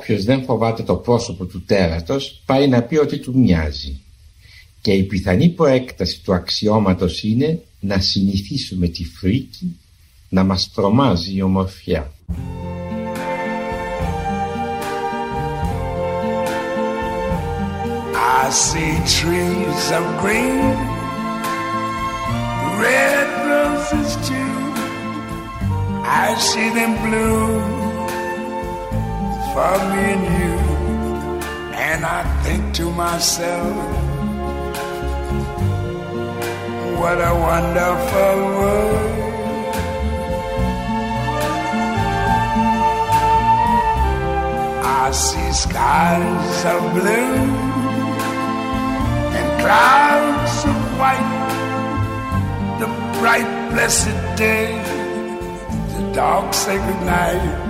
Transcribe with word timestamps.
Όποιος 0.00 0.24
δεν 0.24 0.44
φοβάται 0.44 0.82
το 0.82 0.94
πρόσωπο 0.94 1.44
του 1.44 1.62
τέρατος 1.64 2.42
πάει 2.46 2.68
να 2.68 2.82
πει 2.82 2.96
ότι 2.96 3.18
του 3.18 3.38
μοιάζει. 3.38 4.00
Και 4.80 4.92
η 4.92 5.02
πιθανή 5.02 5.48
προέκταση 5.48 6.20
του 6.22 6.34
αξιώματος 6.34 7.22
είναι 7.22 7.62
να 7.80 7.98
συνηθίσουμε 7.98 8.88
τη 8.88 9.04
φρίκη 9.04 9.76
να 10.28 10.44
μας 10.44 10.70
τρομάζει 10.74 11.36
η 11.36 11.42
ομορφιά. 11.42 12.12
I 18.42 18.52
see 18.66 18.94
trees 19.16 19.84
of 19.98 20.04
green, 20.22 20.74
red 22.84 23.28
roses 23.52 24.10
too. 24.28 24.52
I 26.22 26.28
see 26.48 26.68
them 26.78 26.92
bloom 27.04 27.79
for 29.52 29.74
me 29.90 30.02
and 30.14 30.24
you. 30.38 30.54
And 31.90 32.04
I 32.04 32.22
think 32.42 32.74
to 32.74 32.90
myself, 32.90 33.74
what 36.98 37.18
a 37.18 37.34
wonderful 37.48 38.36
world. 38.58 39.10
I 45.02 45.10
see 45.12 45.52
skies 45.52 46.64
of 46.72 46.80
blue 46.94 47.34
and 49.38 49.48
clouds 49.62 50.56
of 50.70 50.78
white, 51.00 51.32
the 52.80 52.88
bright 53.18 53.50
blessed 53.72 54.18
day, 54.36 54.68
the 55.96 56.12
dark 56.12 56.54
sacred 56.54 57.00
night, 57.02 57.69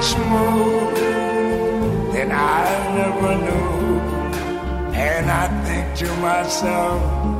much 0.00 0.16
more 0.28 0.92
than 2.12 2.30
I 2.32 2.94
never 2.96 3.34
knew. 3.44 4.00
And 4.94 5.30
I 5.30 5.46
think 5.64 5.96
to 5.98 6.16
myself, 6.16 7.39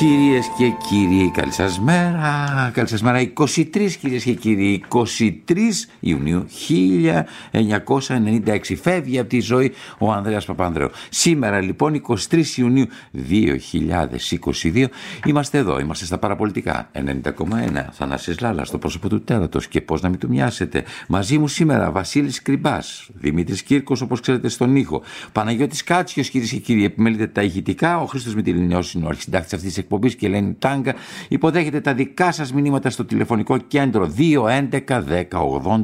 Κυρίες 0.00 0.46
και 0.58 0.72
κύριοι, 0.88 1.30
καλή 1.30 1.52
σας 1.52 1.80
μέρα. 1.80 2.70
Καλή 2.74 2.88
σας 2.88 3.02
μέρα. 3.02 3.20
23 3.20 3.96
κυρίες 4.00 4.24
και 4.24 4.32
κύριοι, 4.32 4.84
23 4.88 5.86
Ιουνίου 6.00 6.46
1996. 6.48 8.76
Φεύγει 8.76 9.18
από 9.18 9.28
τη 9.28 9.40
ζωή 9.40 9.72
ο 9.98 10.12
Ανδρέας 10.12 10.44
Παπανδρέου. 10.44 10.90
Σήμερα 11.08 11.60
λοιπόν 11.60 12.02
23 12.30 12.56
Ιουνίου 12.56 12.86
2022 13.12 14.88
είμαστε 15.26 15.58
εδώ, 15.58 15.80
είμαστε 15.80 16.04
στα 16.04 16.18
παραπολιτικά. 16.18 16.90
90,1 16.92 17.86
Θανάσης 17.92 18.40
Λάλας 18.40 18.68
στο 18.68 18.78
πρόσωπο 18.78 19.08
του 19.08 19.22
τέρατος 19.22 19.68
και 19.68 19.80
πώς 19.80 20.00
να 20.00 20.08
μην 20.08 20.18
του 20.18 20.28
μοιάσετε. 20.28 20.84
Μαζί 21.08 21.38
μου 21.38 21.48
σήμερα 21.48 21.90
Βασίλης 21.90 22.42
Κρυμπάς, 22.42 23.08
Δημήτρης 23.14 23.62
Κύρκος 23.62 24.00
όπως 24.00 24.20
ξέρετε 24.20 24.48
στον 24.48 24.76
ήχο, 24.76 25.02
Παναγιώτης 25.32 25.84
Κάτσιος 25.84 26.30
κυρίες 26.30 26.50
και 26.50 26.58
κύριοι, 26.58 26.84
επιμέλειτε 26.84 27.26
τα 27.26 27.42
ηχητικά, 27.42 28.00
ο 28.00 28.06
Χρήστος 28.06 28.34
Μητυρινιός 28.34 28.94
είναι 28.94 29.04
ο 29.04 29.08
αρχιντάκτης 29.08 29.52
αυτής 29.52 29.68
της 29.68 29.78
εκπομπής 29.90 30.16
και 30.16 30.26
Ελένη 30.26 30.56
Τάγκα. 30.58 30.94
Υποδέχεται 31.28 31.80
τα 31.80 31.94
δικά 31.94 32.32
σας 32.32 32.52
μηνύματα 32.52 32.90
στο 32.90 33.04
τηλεφωνικό 33.04 33.58
κέντρο 33.58 34.12
211 34.18 34.80
10 34.88 35.24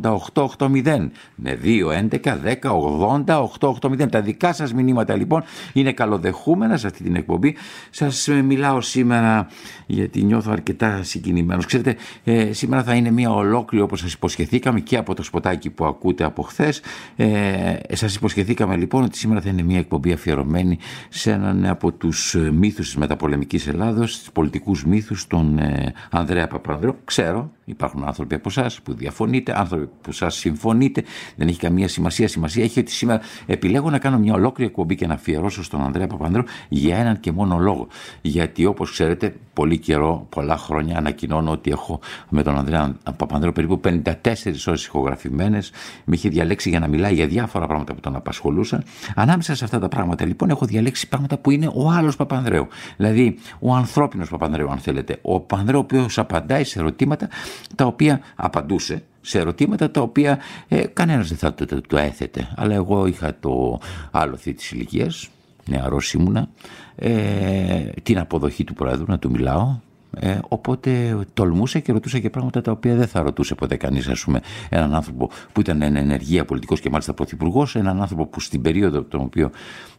80 0.03 0.17
880. 0.57 1.11
Ναι, 1.35 1.57
211 1.63 2.39
10 2.45 2.71
80 3.27 3.49
880. 3.61 4.11
Τα 4.11 4.21
δικά 4.21 4.53
σας 4.53 4.75
μηνύματα 4.75 5.17
λοιπόν 5.17 5.43
είναι 5.73 5.93
καλοδεχούμενα 5.93 6.77
σε 6.77 6.87
αυτή 6.87 7.03
την 7.03 7.17
εκπομπή. 7.17 7.57
Σας 7.91 8.29
μιλάω 8.45 8.81
σήμερα 8.81 9.49
γιατί 9.87 10.23
νιώθω 10.23 10.51
αρκετά 10.53 11.03
συγκινημένος. 11.03 11.67
Ξέρετε, 11.67 11.97
ε, 12.25 12.53
σήμερα 12.53 12.83
θα 12.83 12.95
είναι 12.95 13.11
μια 13.11 13.31
ολόκληρη 13.31 13.85
όπως 13.85 14.01
σας 14.01 14.13
υποσχεθήκαμε 14.13 14.81
και 14.81 14.97
από 14.97 15.15
το 15.15 15.23
σποτάκι 15.23 15.71
που 15.71 15.85
ακούτε 15.85 16.25
από 16.25 16.43
χθες. 16.43 16.81
Ε, 17.17 17.27
σας 17.93 18.15
υποσχεθήκαμε 18.15 18.77
λοιπόν 18.77 19.03
ότι 19.03 19.19
σήμερα 19.19 19.41
θα 19.41 19.49
είναι 19.49 19.63
μια 19.63 19.79
εκπομπή 19.79 20.13
αφιερωμένη 20.13 20.79
σε 21.09 21.31
έναν 21.31 21.67
από 21.67 21.93
τους 21.93 22.37
μύθους 22.53 22.87
της 22.87 22.97
μεταπολεμικής 22.97 23.67
Ελλάδο, 23.97 24.13
του 24.25 24.33
πολιτικούς 24.33 24.85
μύθους, 24.85 25.27
τον 25.27 25.59
ε, 25.59 25.93
Ανδρέα 26.11 26.47
Παπανδρέου. 26.47 26.97
Ξέρω, 27.05 27.51
υπάρχουν 27.65 28.05
άνθρωποι 28.05 28.35
από 28.35 28.49
εσάς 28.49 28.81
που 28.81 28.95
διαφωνείτε, 28.95 29.59
άνθρωποι 29.59 29.87
που 29.87 30.11
εσά 30.11 30.31
συμφωνείτε. 30.31 31.03
Δεν 31.37 31.49
έχει 31.49 31.59
καμία 31.59 31.89
σημασία. 31.89 32.29
Σημασία 32.29 32.65
έχει 32.65 32.81
ότι 32.81 32.91
σήμερα 32.91 33.21
επιλέγω 33.47 33.91
να 33.91 33.99
κάνω 33.99 34.19
μια 34.19 34.35
ολόκληρη 34.35 34.71
εκπομπή 34.71 34.95
και 34.95 35.07
να 35.07 35.15
αφιερώσω 35.15 35.63
στον 35.63 35.81
Ανδρέα 35.81 36.07
Παπανδρέου 36.07 36.45
για 36.69 36.97
έναν 36.97 37.21
και 37.21 37.33
μόνο 37.33 37.59
λόγο. 37.59 37.87
Γιατί 38.21 38.65
όπως 38.65 38.91
ξέρετε, 38.91 39.37
πολύ 39.53 39.79
καιρό, 39.79 40.27
πολλά 40.29 40.57
χρόνια 40.57 40.99
ανακοινώνω 40.99 41.51
ότι 41.51 41.71
έχω 41.71 42.01
με 42.29 42.43
τον 42.43 42.59
Ανδρέα 42.59 42.97
Παπανδρέου 43.17 43.53
περίπου 43.53 43.81
54 43.85 44.13
ώρες 44.67 44.85
ηχογραφημένες. 44.85 45.71
Με 46.05 46.15
είχε 46.15 46.29
διαλέξει 46.29 46.69
για 46.69 46.79
να 46.79 46.89
μιλάει 46.89 47.15
για 47.15 47.27
διάφορα 47.27 47.67
πράγματα 47.67 47.95
που 47.95 48.01
τον 48.01 48.17
απασχολούσαν. 48.17 48.85
Ανάμεσα 49.15 49.55
σε 49.55 49.65
αυτά 49.65 49.79
τα 49.79 49.89
πράγματα 49.89 50.25
λοιπόν 50.27 50.51
έχω 50.51 50.67
διαλέξει 50.67 51.09
πράγματα 51.09 51.39
που 51.39 51.51
είναι 51.51 51.71
ο 51.75 51.91
άλλος 51.91 52.17
Παπανδρέου. 52.17 52.67
Δηλαδή 52.97 53.39
ο 53.59 53.77
ανθρώπινος 53.87 54.29
Παπανδρέου, 54.29 54.71
αν 54.71 54.79
θέλετε. 54.79 55.19
Ο 55.23 55.41
Παπανδρέου, 55.41 55.79
ο 55.79 55.83
οποίος 55.83 56.19
απαντάει 56.19 56.65
σε 56.65 56.79
ερωτήματα 56.79 57.29
τα 57.75 57.85
οποία 57.85 58.21
απαντούσε 58.37 59.03
σε 59.21 59.39
ερωτήματα 59.39 59.91
τα 59.91 60.01
οποία 60.01 60.39
ε, 60.69 60.87
κανένας 60.87 61.29
δεν 61.29 61.39
θα 61.39 61.55
το, 61.55 61.67
το, 61.67 61.81
το, 61.81 61.97
έθετε. 61.97 62.49
Αλλά 62.57 62.75
εγώ 62.75 63.07
είχα 63.07 63.37
το 63.41 63.81
άλοθη 64.11 64.55
της 64.55 64.71
ηλικίας, 64.71 65.29
νεαρός 65.69 66.13
ήμουνα, 66.13 66.49
ε, 66.97 67.11
την 68.03 68.19
αποδοχή 68.19 68.65
του 68.65 68.75
Πρόεδρου 68.75 69.05
να 69.09 69.19
του 69.19 69.31
μιλάω, 69.31 69.77
ε, 70.21 70.39
οπότε 70.49 71.19
τολμούσε 71.35 71.81
και 71.81 71.93
ρωτούσε 71.93 72.21
και 72.21 72.31
πράγματα 72.31 72.61
τα 72.61 72.73
οποία 72.73 72.95
δεν 72.95 73.07
θα 73.07 73.23
ρωτούσε 73.23 73.55
ποτέ 73.55 73.77
κανείς. 73.77 74.09
Α 74.09 74.17
πούμε, 74.25 74.41
έναν 74.69 74.95
άνθρωπο 74.95 75.31
που 75.53 75.61
ήταν 75.61 75.83
εν 75.83 75.97
ενεργεία 75.97 76.45
πολιτικός 76.45 76.81
και 76.81 76.91
μάλιστα 76.91 77.13
πρωθυπουργός, 77.13 77.77
έναν 77.77 78.01
άνθρωπο 78.01 78.27
που 78.27 78.41
στην 78.41 78.63
περίοδο 78.63 79.03
τον 79.03 79.21
οποίο, 79.21 79.51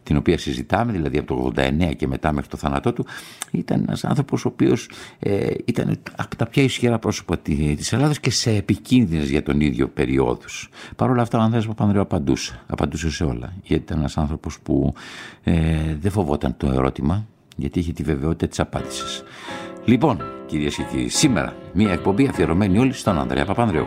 την 0.02 0.16
οποία 0.16 0.38
συζητάμε, 0.38 0.92
δηλαδή 0.92 1.18
από 1.18 1.34
το 1.34 1.52
89 1.56 1.94
και 1.96 2.06
μετά 2.06 2.32
μέχρι 2.32 2.50
το 2.50 2.56
θάνατό 2.56 2.92
του, 2.92 3.06
ήταν 3.50 3.82
ένας 3.86 4.04
άνθρωπος 4.04 4.44
ο 4.44 4.48
οποίος 4.48 4.90
ε, 5.18 5.50
ήταν 5.64 5.98
από 6.16 6.36
τα 6.36 6.46
πιο 6.46 6.62
ισχυρά 6.62 6.98
πρόσωπα 6.98 7.38
τη 7.38 7.76
Ελλάδα 7.90 8.14
και 8.20 8.30
σε 8.30 8.50
επικίνδυνες 8.50 9.30
για 9.30 9.42
τον 9.42 9.60
ίδιο 9.60 9.88
περίοδου. 9.88 10.48
Παρ' 10.96 11.10
όλα 11.10 11.22
αυτά, 11.22 11.38
ο 11.38 11.40
Ανδρέας 11.40 11.66
Παπανδρέου 11.66 12.00
απαντούσε. 12.00 12.60
Απαντούσε 12.66 13.10
σε 13.10 13.24
όλα. 13.24 13.52
Γιατί 13.62 13.82
ήταν 13.82 13.98
ένας 13.98 14.18
άνθρωπος 14.18 14.58
που 14.60 14.94
ε, 15.42 15.54
δεν 16.00 16.10
φοβόταν 16.10 16.56
το 16.56 16.70
ερώτημα, 16.70 17.26
γιατί 17.56 17.78
είχε 17.78 17.92
τη 17.92 18.02
βεβαιότητα 18.02 18.48
της 18.48 18.60
απάντησης. 18.60 19.22
Λοιπόν, 19.88 20.22
κυρίες 20.46 20.74
και 20.74 20.82
κύριοι, 20.90 21.08
σήμερα 21.08 21.54
μία 21.72 21.92
εκπομπή 21.92 22.26
αφιερωμένη 22.26 22.78
όλη 22.78 22.92
στον 22.92 23.18
Ανδρέα 23.18 23.44
Παπανδρέου. 23.44 23.86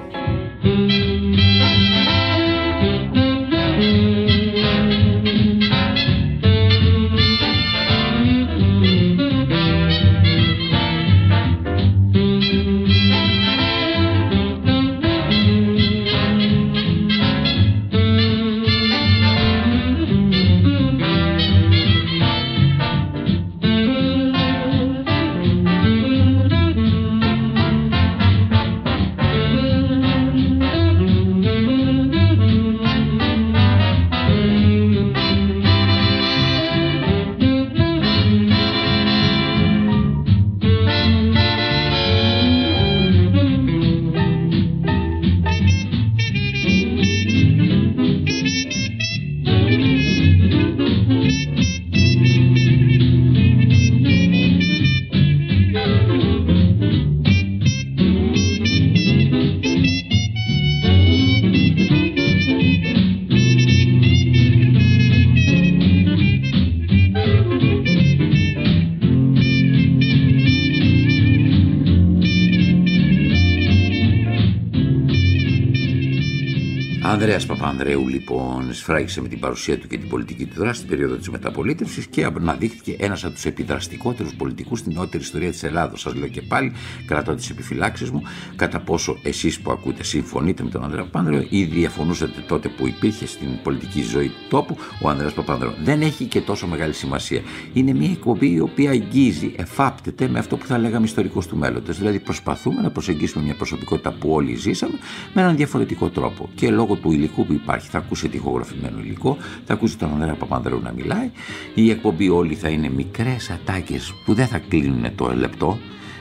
Παπανδρέου 77.62 78.08
λοιπόν 78.08 78.74
σφράγισε 78.74 79.22
με 79.22 79.28
την 79.28 79.40
παρουσία 79.40 79.78
του 79.80 79.88
και 79.88 79.98
την 79.98 80.10
πολιτική 80.10 80.46
του 80.46 80.54
δράση 80.58 80.78
στην 80.78 80.90
περίοδο 80.90 81.16
της 81.16 81.30
μεταπολίτευσης 81.30 82.08
και 82.08 82.26
αναδείχθηκε 82.26 82.96
ένας 83.00 83.24
από 83.24 83.34
τους 83.34 83.46
επιδραστικότερους 83.46 84.34
πολιτικούς 84.34 84.80
στην 84.80 84.94
νεότερη 84.94 85.24
ιστορία 85.24 85.50
της 85.50 85.64
Ελλάδος. 85.64 86.02
Σας 86.02 86.16
λέω 86.16 86.28
και 86.28 86.42
πάλι, 86.42 86.72
κρατώ 87.06 87.36
τις 87.36 87.50
επιφυλάξεις 87.50 88.10
μου, 88.10 88.22
κατά 88.56 88.80
πόσο 88.80 89.18
εσείς 89.24 89.60
που 89.60 89.72
ακούτε 89.72 90.04
συμφωνείτε 90.04 90.64
με 90.64 90.70
τον 90.70 90.84
Ανδρέα 90.84 91.04
Παπανδρέου 91.04 91.46
ή 91.50 91.64
διαφωνούσατε 91.64 92.44
τότε 92.48 92.70
που 92.70 92.88
υπήρχε 92.88 93.26
στην 93.26 93.48
πολιτική 93.64 94.02
ζωή 94.02 94.28
του 94.28 94.48
τόπου 94.50 94.78
ο 95.02 95.10
Ανδρέας 95.10 95.34
Παπανδρέου. 95.34 95.74
Δεν 95.84 96.02
έχει 96.02 96.26
και 96.26 96.42
τόσο 96.42 96.68
μεγάλη 96.68 96.94
σημασία. 96.94 97.42
Είναι 97.74 97.94
μια 97.94 98.12
εκπομπή 98.12 98.52
η 98.52 98.60
οποία 98.60 98.90
αγγίζει, 98.90 99.54
εφάπτεται 99.56 100.28
με 100.28 100.40
αυτό 100.40 100.58
που 100.58 100.66
θα 100.66 100.78
λέγαμε 100.78 101.06
ιστορικός 101.06 101.48
του 101.48 101.58
μέλλοντος. 101.58 101.98
Δηλαδή 101.98 102.20
προσπαθούμε 102.20 102.82
να 102.82 102.90
προσεγγίσουμε 102.90 103.44
μια 103.44 103.56
προσωπικότητα 103.56 104.12
που 104.12 104.30
όλοι 104.32 104.56
ζήσαμε 104.56 104.98
με 105.34 105.42
έναν 105.42 105.56
διαφορετικό 105.56 106.10
τρόπο. 106.10 106.50
Και 106.56 106.70
λόγω 106.70 106.96
του 106.96 107.12
υλικού 107.12 107.46
που 107.52 107.58
υπάρχει 107.58 107.90
θα 107.90 107.98
ακούσετε 107.98 108.38
ηχογραφημένο 108.38 109.00
υλικό, 109.00 109.38
θα 109.66 109.74
ακούσετε 109.74 110.06
τον 110.06 110.14
Ανδρέα 110.14 110.34
Παπανδρέου 110.34 110.80
να 110.84 110.92
μιλάει. 110.92 111.32
Η 111.74 111.90
εκπομπή 111.90 112.30
όλη 112.30 112.56
θα 112.56 112.70
είναι 112.70 112.90
μικρές 112.90 113.50
ατάκες 113.50 114.14
που 114.26 114.34
δεν 114.34 114.48
θα 114.48 114.60
κλείνουν 114.60 115.16
το 115.16 115.36
λεπτό 115.36 115.78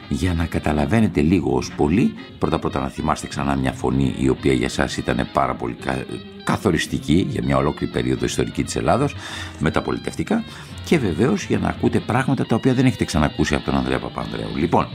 για 0.08 0.34
να 0.34 0.44
καταλαβαίνετε 0.44 1.20
λίγο 1.20 1.56
ως 1.56 1.72
πολύ 1.76 2.14
πρώτα 2.38 2.58
πρώτα 2.58 2.80
να 2.80 2.88
θυμάστε 2.88 3.26
ξανά 3.26 3.56
μια 3.56 3.72
φωνή 3.72 4.14
η 4.18 4.28
οποία 4.28 4.52
για 4.52 4.68
σας 4.68 4.96
ήταν 4.96 5.28
πάρα 5.32 5.54
πολύ 5.54 5.76
καθοριστική 6.44 7.26
για 7.30 7.42
μια 7.44 7.56
ολόκληρη 7.56 7.92
περίοδο 7.92 8.24
ιστορική 8.24 8.64
της 8.64 8.76
Ελλάδος 8.76 9.14
μεταπολιτευτικά 9.58 10.44
και 10.84 10.98
βεβαίως 10.98 11.44
για 11.44 11.58
να 11.58 11.68
ακούτε 11.68 12.00
πράγματα 12.00 12.46
τα 12.46 12.54
οποία 12.54 12.74
δεν 12.74 12.86
έχετε 12.86 13.04
ξανακούσει 13.04 13.54
από 13.54 13.64
τον 13.64 13.74
Ανδρέα 13.74 13.98
Παπανδρέου. 13.98 14.56
Λοιπόν, 14.56 14.88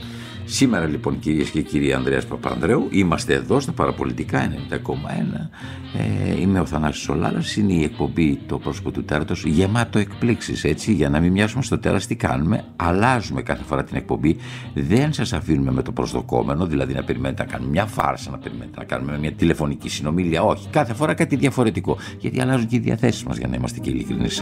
Σήμερα 0.46 0.86
λοιπόν 0.86 1.20
κυρίες 1.20 1.50
και 1.50 1.62
κύριοι 1.62 1.94
Ανδρέας 1.94 2.26
Παπανδρέου 2.26 2.88
είμαστε 2.92 3.34
εδώ 3.34 3.60
στα 3.60 3.72
Παραπολιτικά 3.72 4.54
90,1 4.72 4.76
ε, 5.98 6.42
είμαι 6.42 6.60
ο 6.60 6.66
Θανάσης 6.66 7.02
Σολάρας 7.02 7.56
είναι 7.56 7.74
η 7.74 7.84
εκπομπή 7.84 8.40
το 8.48 8.58
πρόσωπο 8.58 8.92
του 8.92 9.04
τέρατος 9.04 9.46
γεμάτο 9.46 10.00
εκπλήξεις 10.00 10.64
έτσι 10.64 10.94
για 10.94 11.10
να 11.10 11.20
μην 11.20 11.32
μοιάσουμε 11.32 11.64
στο 11.64 11.80
τέρας 11.80 12.08
τι 12.08 12.16
κάνουμε. 12.16 12.66
Αλλάζουμε 12.76 13.42
κάθε 13.42 13.64
φορά 13.64 13.84
την 13.84 13.98
εκπομπή. 13.98 14.38
Δεν 14.74 15.14
σας 15.14 15.34
αφήνουμε 15.34 15.72
με 15.72 15.82
το 15.82 15.92
προσδοκόμενο 15.92 16.66
δηλαδή 16.66 16.94
να 16.94 17.04
περιμένετε 17.04 17.44
να 17.44 17.52
κάνουμε 17.52 17.70
μια 17.70 17.86
φάρσα 17.86 18.32
να 18.32 18.38
περιμένετε 18.38 18.80
να 18.80 18.86
κάνουμε 18.86 19.20
μια 19.20 19.32
τηλεφωνική 19.32 19.90
συνομιλία. 19.90 20.42
Όχι 20.42 20.68
κάθε 20.70 20.94
φορά 20.94 21.14
κάτι 21.14 21.36
διαφορετικό. 21.36 21.98
Γιατί 22.20 22.42
αλλάζουν 22.42 22.68
και 22.68 22.76
οι 22.76 22.80
διαθέσεις 22.80 23.24
μας 23.24 23.38
για 23.38 23.48
να 23.48 23.56
είμαστε 23.56 23.80
και 23.80 23.90
ειλικρινείς 23.90 24.42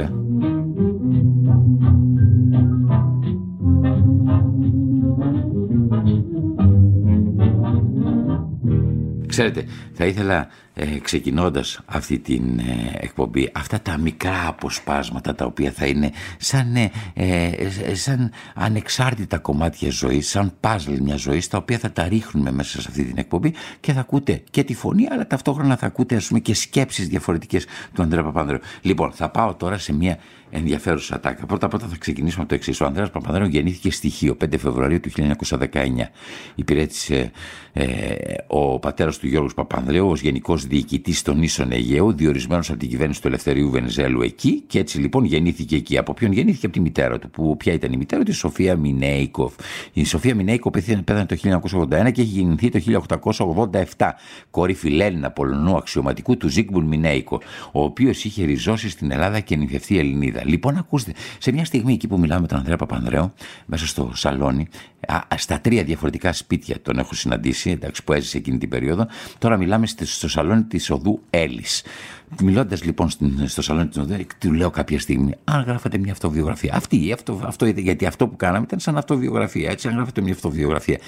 ε. 9.33 9.35
Ξέρετε, 9.35 9.65
θα 9.93 10.05
ήθελα 10.05 10.47
ε, 10.73 10.99
ξεκινώντας 10.99 11.79
αυτή 11.85 12.19
την 12.19 12.59
ε, 12.59 12.97
εκπομπή 12.99 13.49
αυτά 13.53 13.81
τα 13.81 13.97
μικρά 13.97 14.47
αποσπάσματα 14.47 15.35
τα 15.35 15.45
οποία 15.45 15.71
θα 15.71 15.85
είναι 15.85 16.11
σαν, 16.37 16.75
ε, 16.75 16.91
ε 17.13 17.95
σαν 17.95 18.31
ανεξάρτητα 18.55 19.37
κομμάτια 19.37 19.91
ζωής, 19.91 20.29
σαν 20.29 20.53
παζλ 20.59 20.93
μιας 21.01 21.21
ζωής 21.21 21.47
τα 21.47 21.57
οποία 21.57 21.77
θα 21.77 21.91
τα 21.91 22.07
ρίχνουμε 22.07 22.51
μέσα 22.51 22.81
σε 22.81 22.87
αυτή 22.89 23.03
την 23.03 23.17
εκπομπή 23.17 23.53
και 23.79 23.93
θα 23.93 23.99
ακούτε 23.99 24.43
και 24.49 24.63
τη 24.63 24.75
φωνή 24.75 25.07
αλλά 25.11 25.27
ταυτόχρονα 25.27 25.77
θα 25.77 25.85
ακούτε 25.85 26.15
ας 26.15 26.27
πούμε 26.27 26.39
και 26.39 26.53
σκέψεις 26.53 27.07
διαφορετικές 27.07 27.65
του 27.93 28.01
Ανδρέα 28.01 28.23
Παπανδρέου. 28.23 28.59
Λοιπόν, 28.81 29.11
θα 29.11 29.29
πάω 29.29 29.55
τώρα 29.55 29.77
σε 29.77 29.93
μια 29.93 30.17
ενδιαφέρουσα 30.55 31.19
τάκα. 31.19 31.45
Πρώτα 31.45 31.67
πρώτα 31.67 31.87
θα 31.87 31.95
ξεκινήσουμε 31.99 32.41
από 32.41 32.49
το 32.49 32.55
εξής. 32.55 32.81
Ο 32.81 32.85
Ανδρέας 32.85 33.09
Παπανδρέου 33.09 33.47
γεννήθηκε 33.47 33.91
στοιχείο 33.91 34.37
5 34.43 34.57
Φεβρουαρίου 34.59 34.99
του 34.99 35.09
1919. 35.11 35.67
Υπηρέτησε 36.55 37.31
ε, 37.73 37.85
ο 38.47 38.79
πατέρας 38.79 39.17
του 39.17 39.27
Γιώργου 39.27 39.49
Παπανδρέου 39.55 40.09
ως 40.09 40.21
γενικός 40.21 40.62
διοικητής 40.67 41.21
των 41.21 41.43
Ίσων 41.43 41.71
Αιγαίου, 41.71 42.13
διορισμένος 42.13 42.69
από 42.69 42.79
την 42.79 42.89
κυβέρνηση 42.89 43.21
του 43.21 43.27
Ελευθερίου 43.27 43.69
Βενιζέλου 43.69 44.21
εκεί 44.21 44.63
και 44.67 44.79
έτσι 44.79 44.99
λοιπόν 44.99 45.23
γεννήθηκε 45.23 45.75
εκεί. 45.75 45.97
Από 45.97 46.13
ποιον 46.13 46.31
γεννήθηκε 46.31 46.65
από 46.65 46.75
τη 46.75 46.81
μητέρα 46.81 47.19
του, 47.19 47.29
που 47.29 47.57
ποια 47.57 47.73
ήταν 47.73 47.93
η 47.93 47.97
μητέρα 47.97 48.23
του, 48.23 48.31
η 48.31 48.33
Σοφία 48.33 48.75
Μινέικοφ. 48.75 49.53
Η 49.93 50.05
Σοφία 50.05 50.35
Μινέικοφ 50.35 50.71
πέθανε 50.71 51.25
το 51.25 51.35
1981 51.81 52.11
και 52.11 52.21
έχει 52.21 52.23
γεννηθεί 52.23 52.69
το 52.69 53.03
1887. 53.97 54.09
Κόρη 54.49 54.73
φιλέλληνα 54.73 55.31
Πολωνού 55.31 55.77
αξιωματικού 55.77 56.37
του 56.37 56.47
Ζίγκμπουλ 56.47 56.85
Μινέικο, 56.85 57.41
ο 57.71 57.83
οποίος 57.83 58.23
είχε 58.23 58.43
ριζώσει 58.43 58.89
στην 58.89 59.11
Ελλάδα 59.11 59.39
και 59.39 59.55
νυφευτεί 59.55 59.97
Ελληνίδα. 59.97 60.41
Λοιπόν, 60.45 60.77
ακούστε, 60.77 61.13
σε 61.37 61.51
μια 61.51 61.65
στιγμή 61.65 61.93
εκεί 61.93 62.07
που 62.07 62.19
μιλάμε 62.19 62.41
με 62.41 62.47
τον 62.47 62.57
Ανδρέα 62.57 62.77
Παπανδρέου, 62.77 63.33
μέσα 63.65 63.87
στο 63.87 64.11
σαλόνι, 64.13 64.61
α, 64.61 64.92
στα 65.35 65.59
τρία 65.59 65.83
διαφορετικά 65.83 66.33
σπίτια 66.33 66.81
τον 66.81 66.99
έχω 66.99 67.13
συναντήσει, 67.13 67.69
εντάξει, 67.69 68.03
που 68.03 68.13
έζησε 68.13 68.37
εκείνη 68.37 68.57
την 68.57 68.69
περίοδο. 68.69 69.07
Τώρα 69.37 69.57
μιλάμε 69.57 69.87
στο 70.03 70.29
σαλόνι 70.29 70.63
της 70.63 70.89
οδού 70.89 71.21
Έλλης. 71.29 71.83
Μιλώντας 72.41 72.83
λοιπόν 72.83 73.09
στο 73.45 73.61
σαλόνι 73.61 73.87
της 73.87 73.97
οδού, 73.97 74.15
του 74.37 74.53
λέω 74.53 74.69
κάποια 74.69 74.99
στιγμή, 74.99 75.33
αν 75.43 75.63
γράφετε 75.63 75.97
μια 75.97 76.11
αυτοβιογραφία. 76.11 76.73
Αυτή, 76.75 77.11
αυτό, 77.11 77.41
αυτό, 77.43 77.65
γιατί 77.65 78.05
αυτό 78.05 78.27
που 78.27 78.35
κάναμε 78.35 78.63
ήταν 78.63 78.79
σαν 78.79 78.97
αυτοβιογραφία. 78.97 79.71
Έτσι, 79.71 79.87
αν 79.87 79.95
γράφετε 79.95 80.21
μια 80.21 80.33
αυτοβιογραφία, 80.33 80.99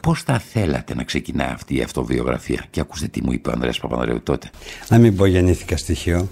πώς 0.00 0.22
θα 0.22 0.38
θέλατε 0.38 0.94
να 0.94 1.04
ξεκινάει 1.04 1.50
αυτή 1.50 1.76
η 1.76 1.82
αυτοβιογραφία; 1.82 2.64
Και 2.70 2.80
ακούστε 2.80 3.06
τι 3.06 3.22
μου 3.22 3.32
είπε 3.32 3.48
ο 3.48 3.52
Ανδρέας 3.52 3.78
Παπανδρέου 3.78 4.22
τότε. 4.22 4.50
Να 4.88 4.98
μην 4.98 5.16
πω 5.16 5.26
γεννήθηκα 5.26 5.76
στοιχείο. 5.76 6.28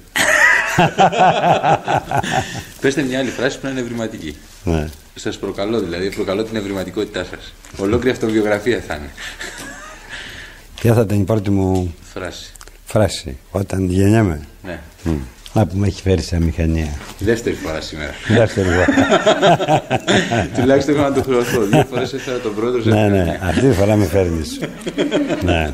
Πετε 2.80 3.02
μια 3.02 3.18
άλλη 3.18 3.30
φράση 3.30 3.61
που 3.61 3.66
να 3.66 3.71
είναι 3.71 3.80
ευρηματική. 3.80 4.37
Ναι. 4.64 4.88
Σας 5.14 5.37
προκαλώ 5.38 5.80
δηλαδή, 5.80 6.11
προκαλώ 6.14 6.44
την 6.44 6.56
ευρηματικότητά 6.56 7.25
σας. 7.25 7.54
Ολόκληρη 7.76 8.11
αυτοβιογραφία 8.11 8.83
θα 8.87 8.94
είναι. 8.94 9.11
Ποια 10.80 10.94
θα 10.94 11.00
ήταν 11.00 11.21
η 11.21 11.25
πρώτη 11.25 11.50
μου 11.50 11.94
φράση. 12.14 12.52
Φράση, 12.85 13.37
όταν 13.50 13.90
γεννιέμαι; 13.90 14.40
Ναι. 14.64 14.80
Mm. 15.04 15.11
Να 15.52 15.66
που 15.66 15.76
με 15.76 15.87
έχει 15.87 16.02
φέρει 16.02 16.23
σε 16.23 16.37
αμηχανία. 16.37 16.99
Δεύτερη 17.18 17.54
φορά 17.56 17.80
σήμερα. 17.80 18.11
Δεύτερη 18.28 18.68
φορά. 18.68 18.87
Τουλάχιστον 20.61 20.94
έχω 20.94 21.02
να 21.09 21.12
το 21.12 21.23
χρεωθώ. 21.23 21.61
Δύο 21.61 21.87
φορές 21.90 22.12
έφερα 22.12 22.38
τον 22.38 22.54
πρόεδρο 22.54 22.83
σε 22.83 22.88
Ναι, 22.88 23.09
ναι, 23.09 23.40
αυτή 23.42 23.61
τη 23.68 23.73
φορά 23.75 23.97
με 23.97 24.04
φέρνεις. 24.06 24.61
ναι. 25.44 25.73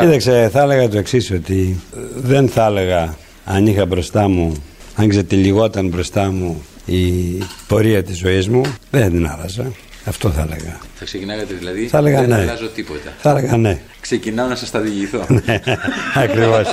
Κοίταξε, 0.00 0.48
θα 0.52 0.62
έλεγα 0.62 0.88
το 0.88 0.98
εξής, 0.98 1.30
ότι 1.30 1.80
δεν 2.16 2.48
θα 2.48 2.66
έλεγα 2.66 3.16
αν 3.44 3.66
είχα 3.66 3.86
μπροστά 3.86 4.28
μου, 4.28 4.62
αν 4.96 5.08
ξετυλιγόταν 5.08 5.88
μπροστά 5.88 6.30
μου 6.30 6.62
η 6.84 7.38
πορεία 7.68 8.02
της 8.02 8.18
ζωής 8.18 8.48
μου, 8.48 8.62
δεν 8.90 9.10
την 9.10 9.28
άλλαζα. 9.28 9.72
Αυτό 10.04 10.30
θα 10.30 10.40
έλεγα. 10.40 10.78
Θα 10.94 11.04
ξεκινάγατε 11.04 11.54
δηλαδή, 11.54 11.86
θα 11.86 11.98
έλεγα, 11.98 12.20
δεν 12.20 12.28
ναι. 12.28 12.34
αλλάζω 12.34 12.68
τίποτα. 12.68 13.12
Θα 13.18 13.30
έλεγα 13.30 13.56
ναι. 13.56 13.80
Ξεκινάω 14.00 14.48
να 14.48 14.54
σας 14.54 14.70
τα 14.70 14.80
διηγηθώ. 14.80 15.26
ναι, 15.28 15.60
ακριβώς. 16.24 16.66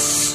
us. 0.00 0.29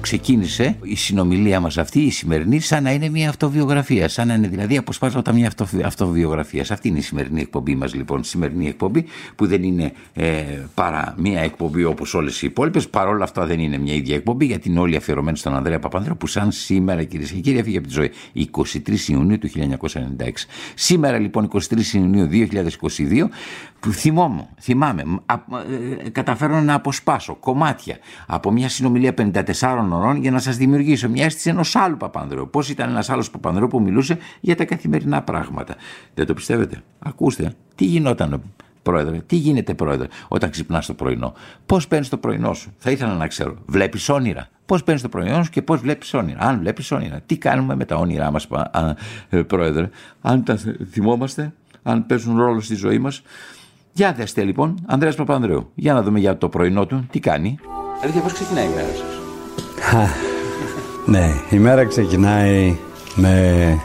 Ξεκίνησε 0.00 0.76
η 0.82 0.96
συνομιλία 0.96 1.60
μας 1.60 1.78
αυτή, 1.78 2.00
η 2.00 2.10
σημερινή, 2.10 2.60
σαν 2.60 2.82
να 2.82 2.92
είναι 2.92 3.08
μια 3.08 3.28
αυτοβιογραφία. 3.28 4.08
Σαν 4.08 4.26
να 4.26 4.34
είναι 4.34 4.48
δηλαδή 4.48 4.76
αποσπάσματα 4.76 5.32
μια 5.32 5.46
αυτο, 5.46 5.66
αυτοβιογραφίας. 5.84 6.70
Αυτή 6.70 6.88
είναι 6.88 6.98
η 6.98 7.02
σημερινή 7.02 7.40
εκπομπή 7.40 7.74
μας 7.74 7.94
λοιπόν. 7.94 8.24
Σημερινή 8.24 8.66
εκπομπή 8.68 9.04
που 9.36 9.46
δεν 9.46 9.62
είναι 9.62 9.92
ε, 10.12 10.42
παρά 10.74 11.14
μια 11.16 11.40
εκπομπή 11.40 11.84
όπως 11.84 12.14
όλες 12.14 12.42
οι 12.42 12.46
υπόλοιπες. 12.46 12.88
Παρόλα 12.88 13.24
αυτά 13.24 13.46
δεν 13.46 13.60
είναι 13.60 13.78
μια 13.78 13.94
ίδια 13.94 14.14
εκπομπή 14.14 14.44
γιατί 14.44 14.68
είναι 14.68 14.80
όλοι 14.80 14.96
αφιερωμένοι 14.96 15.36
στον 15.36 15.54
Ανδρέα 15.54 15.78
Παπανδρέου 15.78 16.16
που 16.16 16.26
σαν 16.26 16.52
σήμερα 16.52 17.04
κυρίες 17.04 17.30
και 17.30 17.40
κύριοι 17.40 17.58
έφυγε 17.58 17.78
από 17.78 17.86
τη 17.86 17.92
ζωή 17.92 18.10
23 18.52 19.08
Ιουνίου 19.08 19.38
του 19.38 19.50
1996. 19.54 20.30
Σήμερα 20.74 21.18
λοιπόν 21.18 21.50
23 21.52 21.60
Ιουνίου 21.94 22.28
2022 22.32 23.28
που 23.80 23.92
θυμόμαι, 23.92 24.48
θυμάμαι, 24.60 25.04
ε, 26.04 26.08
καταφέρω 26.08 26.60
να 26.60 26.74
αποσπάσω 26.74 27.34
κομμάτια 27.34 27.98
από 28.26 28.50
μια 28.50 28.68
συνομιλία 28.68 29.14
54 29.16 29.89
ωρών 29.92 30.16
για 30.16 30.30
να 30.30 30.38
σας 30.38 30.56
δημιουργήσω 30.56 31.08
μια 31.08 31.24
αίσθηση 31.24 31.50
ενός 31.50 31.76
άλλου 31.76 31.96
Παπανδρέου. 31.96 32.50
Πώς 32.50 32.68
ήταν 32.68 32.88
ένας 32.88 33.10
άλλος 33.10 33.30
Παπανδρέου 33.30 33.68
που 33.68 33.80
μιλούσε 33.80 34.18
για 34.40 34.56
τα 34.56 34.64
καθημερινά 34.64 35.22
πράγματα. 35.22 35.74
Δεν 36.14 36.26
το 36.26 36.34
πιστεύετε; 36.34 36.82
Ακούστε, 36.98 37.52
τι 37.74 37.84
γινόταν 37.84 38.42
Πρόεδρε, 38.82 39.20
τι 39.26 39.36
γίνεται, 39.36 39.74
Πρόεδρε, 39.74 40.06
όταν 40.28 40.50
ξυπνάς 40.50 40.86
το 40.86 40.94
πρωινό; 40.94 41.32
Πώς 41.66 41.88
παίρνεις 41.88 42.08
το 42.08 42.16
πρωινό 42.16 42.54
σου, 42.54 42.72
θα 42.78 42.90
ήθελα 42.90 43.14
να 43.14 43.26
ξέρω. 43.26 43.56
Βλέπεις 43.66 44.08
όνειρα. 44.08 44.48
Πώς 44.66 44.84
παίρνεις 44.84 45.02
το 45.02 45.08
πρωινό 45.08 45.42
σου 45.42 45.50
και 45.50 45.62
πώς 45.62 45.80
βλέπεις 45.80 46.14
όνειρα; 46.14 46.38
Αν 46.40 46.58
βλέπεις 46.58 46.90
όνειρα, 46.90 47.20
τι 47.26 47.38
κάνουμε 47.38 47.74
με 47.76 47.84
τα 47.84 47.96
όνειρά 47.96 48.30
μας, 48.30 48.48
ε, 49.28 49.42
Πρόεδρε; 49.42 49.88
Αν 50.20 50.44
τα 50.44 50.58
θυμόμαστε, 50.90 51.52
αν 51.82 52.06
παίζουν 52.06 52.38
ρόλο 52.38 52.60
στη 52.60 52.74
ζωή 52.74 52.98
μας. 52.98 53.22
Για 53.92 54.12
δέστε 54.12 54.44
λοιπόν, 54.44 54.74
Ανδρέας 54.86 55.14
Παπανδρέου. 55.14 55.70
Για 55.74 55.92
να 55.92 56.02
δούμε 56.02 56.18
για 56.18 56.38
το 56.38 56.48
πρωινό 56.48 56.86
του 56.86 57.06
τι 57.10 57.20
κάνει. 57.20 57.58
Αλήθεια, 58.02 58.20
πώς 58.20 58.32
ξεκινάει 58.32 58.64
η 58.64 58.68
μέρα 58.68 58.88
σας; 58.88 59.19
Ναι, 61.06 61.34
η 61.50 61.56
μέρα 61.58 61.84
ξεκινάει 61.84 62.76
με 63.14 63.78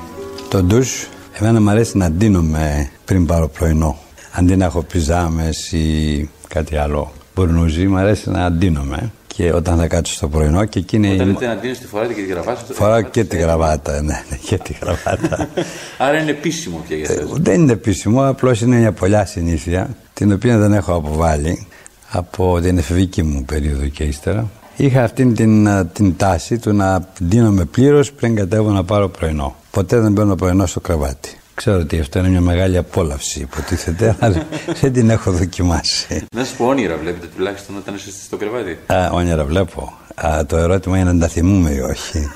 το 0.50 0.63
ντους. 0.63 1.07
Εμένα 1.39 1.62
μου 1.62 1.69
αρέσει 1.69 1.97
να 1.97 2.09
ντύνομαι 2.09 2.89
πριν 3.05 3.25
πάρω 3.25 3.47
πρωινό. 3.47 3.97
Αντί 4.31 4.55
να 4.55 4.65
έχω 4.65 4.81
πιζάμες 4.81 5.71
ή 5.71 6.29
κάτι 6.47 6.77
άλλο 6.77 7.12
μπουρνούζι, 7.35 7.88
μου 7.88 7.97
αρέσει 7.97 8.29
να 8.29 8.51
ντύνομαι 8.51 9.12
και 9.27 9.53
όταν 9.53 9.77
θα 9.77 9.88
κάτσω 9.88 10.13
στο 10.13 10.27
πρωινό 10.27 10.65
και 10.65 10.79
εκείνη... 10.79 11.13
Όταν 11.13 11.27
λέτε 11.27 11.47
να 11.47 11.55
δίνεις 11.55 11.79
τη 11.79 11.88
φοράτε 11.88 12.13
και 12.13 12.21
τη 12.21 12.27
γραβάτα... 12.27 12.62
Φοράω 12.74 13.01
και 13.01 13.24
τη 13.24 13.38
γραβάτα, 13.38 14.01
ναι, 14.01 14.24
ναι, 14.29 14.38
και 14.45 14.57
τη 14.57 14.75
γραβάτα. 14.81 15.50
Άρα 15.97 16.21
είναι 16.21 16.31
επίσημο 16.31 16.83
πια 16.88 16.97
για 16.97 17.05
σας. 17.05 17.29
δεν 17.39 17.62
είναι 17.62 17.71
επίσημο, 17.71 18.27
απλώς 18.27 18.62
είναι 18.62 18.75
μια 18.75 18.91
πολλιά 18.91 19.25
συνήθεια, 19.25 19.89
την 20.13 20.31
οποία 20.31 20.57
δεν 20.57 20.74
έχω 20.74 20.93
αποβάλει 20.93 21.67
από 22.09 22.59
την 22.62 22.77
εφηβική 22.77 23.24
μου 23.24 23.43
περίοδο 23.45 23.85
και 23.85 24.03
ύστερα. 24.03 24.50
Είχα 24.75 25.03
αυτήν 25.03 25.36
την, 25.36 25.67
την 25.94 26.15
τάση 26.17 26.58
του 26.60 26.74
να 26.74 27.08
δίνομαι 27.20 27.65
πλήρως 27.65 28.12
πριν 28.12 28.36
κατέβω 28.36 28.72
να 28.72 28.84
πάρω 28.84 29.10
πρωινό. 29.10 29.55
Ποτέ 29.72 30.00
δεν 30.00 30.13
παίρνω 30.13 30.36
πρωινό 30.36 30.65
στο 30.65 30.79
κρεβάτι. 30.79 31.39
Ξέρω 31.53 31.79
ότι 31.79 32.00
αυτό 32.00 32.20
είναι 32.20 32.27
μια 32.27 32.41
μεγάλη 32.41 32.77
απόλαυση, 32.77 33.39
υποτίθεται, 33.39 34.15
αλλά 34.20 34.48
δεν 34.82 34.94
την 34.94 35.10
έχω 35.10 35.32
δοκιμάσει. 35.32 36.25
Να 36.36 36.44
σου 36.44 36.55
πω 36.55 36.65
όνειρα, 36.65 36.98
βλέπετε 36.98 37.27
τουλάχιστον 37.36 37.77
όταν 37.77 37.96
είστε 37.96 38.10
στο 38.10 38.38
κρεβάτι. 38.38 38.79
Α, 38.94 39.10
όνειρα 39.12 39.46
βλέπω. 39.46 39.94
Α, 40.15 40.46
το 40.46 40.58
ερώτημα 40.58 40.98
είναι 40.98 41.10
αν 41.10 41.20
τα 41.20 41.27
θυμούμε 41.27 41.70
ή 41.72 41.79
όχι. 41.79 42.29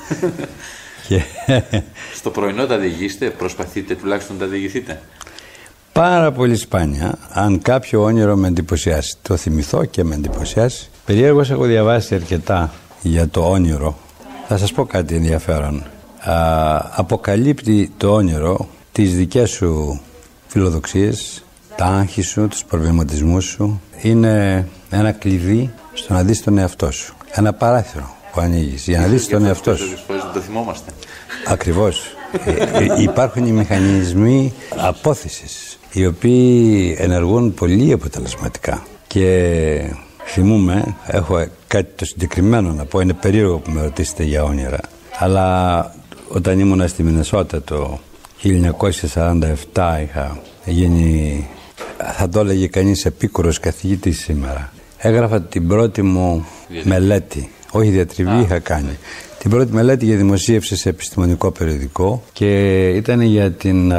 και... 1.08 1.22
Στο 2.14 2.30
πρωινό 2.30 2.66
τα 2.66 2.78
διηγείστε, 2.78 3.30
προσπαθείτε 3.30 3.94
τουλάχιστον 3.94 4.36
να 4.36 4.42
τα 4.42 4.48
διηγηθείτε. 4.50 5.00
Πάρα 5.92 6.32
πολύ 6.32 6.56
σπάνια, 6.56 7.18
αν 7.32 7.62
κάποιο 7.62 8.02
όνειρο 8.02 8.36
με 8.36 8.48
εντυπωσιάσει. 8.48 9.16
Το 9.22 9.36
θυμηθώ 9.36 9.84
και 9.84 10.04
με 10.04 10.14
εντυπωσιάσει. 10.14 10.89
Περιέργως 11.10 11.50
έχω 11.50 11.64
διαβάσει 11.64 12.14
αρκετά 12.14 12.72
για 13.02 13.28
το 13.28 13.50
όνειρο. 13.50 13.98
Θα 14.48 14.56
σας 14.56 14.72
πω 14.72 14.84
κάτι 14.84 15.14
ενδιαφέρον. 15.14 15.84
Α, 16.20 16.34
αποκαλύπτει 16.90 17.92
το 17.96 18.14
όνειρο 18.14 18.68
τις 18.92 19.16
δικές 19.16 19.50
σου 19.50 20.00
φιλοδοξίες, 20.46 21.44
τα 21.76 21.84
άγχη 21.84 22.22
σου, 22.22 22.48
τους 22.48 22.64
προβληματισμούς 22.64 23.44
σου. 23.44 23.80
Είναι 24.02 24.66
ένα 24.90 25.12
κλειδί 25.12 25.70
στο 25.92 26.12
να 26.12 26.22
δεις 26.22 26.42
τον 26.42 26.58
εαυτό 26.58 26.90
σου. 26.90 27.14
Ένα 27.30 27.52
παράθυρο 27.52 28.14
που 28.32 28.40
ανοίγεις 28.40 28.86
για 28.86 29.00
να 29.00 29.06
δεις 29.06 29.28
τον 29.28 29.44
εαυτό 29.44 29.76
σου. 29.76 29.96
το 30.34 30.40
θυμόμαστε. 30.40 30.90
Ακριβώς. 31.46 32.16
Ε, 32.44 32.50
ε, 32.50 33.02
υπάρχουν 33.02 33.46
οι 33.46 33.52
μηχανισμοί 33.52 34.52
απόθεσης 34.76 35.78
οι 35.92 36.06
οποίοι 36.06 36.96
ενεργούν 36.98 37.54
πολύ 37.54 37.92
αποτελεσματικά 37.92 38.82
και 39.06 39.94
θυμούμε, 40.32 40.96
έχω 41.06 41.46
κάτι 41.66 41.92
το 41.96 42.04
συγκεκριμένο 42.04 42.72
να 42.72 42.84
πω, 42.84 43.00
είναι 43.00 43.12
περίεργο 43.12 43.58
που 43.58 43.70
με 43.70 43.82
ρωτήσετε 43.82 44.22
για 44.22 44.42
όνειρα 44.42 44.80
αλλά 45.22 45.94
όταν 46.28 46.58
ήμουν 46.58 46.88
στη 46.88 47.02
Μινεσότα 47.02 47.62
το 47.62 47.98
1947 48.42 49.54
είχα 50.02 50.40
γίνει, 50.64 51.48
θα 52.16 52.28
το 52.28 52.40
έλεγε 52.40 52.66
κανείς 52.66 53.04
επίκουρος 53.04 53.60
καθηγητής 53.60 54.20
σήμερα. 54.20 54.72
Έγραφα 54.98 55.42
την 55.42 55.68
πρώτη 55.68 56.02
μου 56.02 56.46
μελέτη 56.82 57.50
Όχι 57.70 57.88
διατριβή, 57.88 58.40
είχα 58.40 58.58
κάνει. 58.58 58.98
Την 59.38 59.50
πρώτη 59.50 59.72
μελέτη 59.72 60.04
για 60.04 60.16
δημοσίευση 60.16 60.76
σε 60.76 60.88
επιστημονικό 60.88 61.50
περιοδικό 61.50 62.22
και 62.32 62.88
ήταν 62.88 63.20
για 63.20 63.50
την 63.52 63.92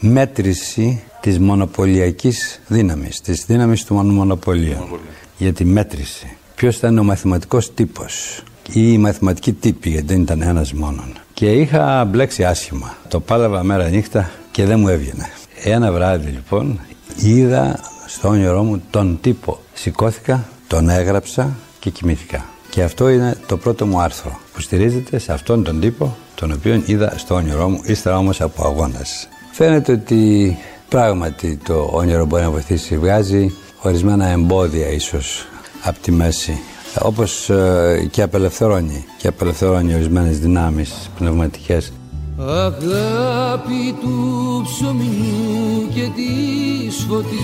μέτρηση 0.00 1.02
της 1.20 1.38
μονοπωλιακής 1.38 2.60
δύναμης, 2.66 3.20
της 3.20 3.44
δύναμης 3.46 3.84
του 3.84 3.94
μονοπωλίου. 3.94 4.98
Για 5.38 5.52
τη 5.52 5.64
μέτρηση. 5.64 6.36
Ποιος 6.54 6.76
ήταν 6.76 6.98
ο 6.98 7.02
μαθηματικός 7.02 7.74
τύπος; 7.74 8.42
Ή 8.72 8.92
η 8.92 8.98
μαθηματική 8.98 9.52
τύπη, 9.52 9.90
γιατί 9.90 10.06
δεν 10.06 10.20
ήταν 10.20 10.42
ένας 10.42 10.72
μόνον. 10.72 11.12
Και 11.34 11.52
είχα 11.52 12.04
μπλέξει 12.04 12.44
άσχημα. 12.44 12.96
Το 13.08 13.20
πάλευα 13.20 13.62
μέρα 13.62 13.88
νύχτα 13.88 14.30
και 14.50 14.64
δεν 14.64 14.80
μου 14.80 14.88
έβγαινε. 14.88 15.28
Ένα 15.62 15.92
βράδυ 15.92 16.30
λοιπόν 16.30 16.80
είδα 17.16 17.80
στο 18.06 18.28
όνειρό 18.28 18.62
μου 18.62 18.82
τον 18.90 19.18
τύπο. 19.20 19.58
Σηκώθηκα, 19.72 20.48
τον 20.66 20.88
έγραψα 20.88 21.56
και 21.78 21.90
κοιμήθηκα. 21.90 22.44
Και 22.70 22.82
αυτό 22.82 23.08
είναι 23.08 23.36
το 23.46 23.56
πρώτο 23.56 23.86
μου 23.86 24.00
άρθρο 24.00 24.40
που 24.54 24.60
στηρίζεται 24.60 25.18
σε 25.18 25.32
αυτόν 25.32 25.64
τον 25.64 25.80
τύπο 25.80 26.16
τον 26.34 26.52
οποίο 26.52 26.82
είδα 26.86 27.12
στο 27.16 27.34
όνειρό 27.34 27.68
μου, 27.68 27.80
ύστερα 27.84 28.18
όμως 28.18 28.40
από 28.40 28.66
αγώνας. 28.66 29.28
Φαίνεται 29.52 29.92
ότι 29.92 30.56
πράγματι 30.88 31.58
το 31.64 31.90
όνειρο 31.92 32.26
μπορεί 32.26 32.42
να 32.42 32.50
βοηθήσει, 32.50 32.98
βγάζει 32.98 33.54
ορισμένα 33.86 34.26
εμπόδια 34.26 34.88
ίσως 34.88 35.46
από 35.82 35.98
τη 36.00 36.12
μέση. 36.12 36.58
Όπως 37.02 37.50
ε, 37.50 38.08
και 38.10 38.22
απελευθερώνει 38.22 39.04
και 39.18 39.28
απελευθερώνει 39.28 39.94
ορισμένες 39.94 40.38
δυνάμεις 40.38 41.10
πνευματικές. 41.18 41.92
Αγάπη 42.38 43.94
του 44.00 44.62
ψωμιού 44.64 45.88
και 45.94 46.08
της 46.14 47.06
φωτιάς. 47.08 47.36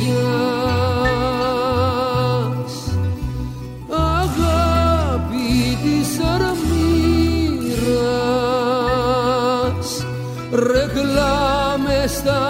Αγάπη 3.88 5.78
της 5.82 6.08
αραμύρας 6.34 6.72
Ρεκλάμες 10.52 12.12
θα 12.24 12.40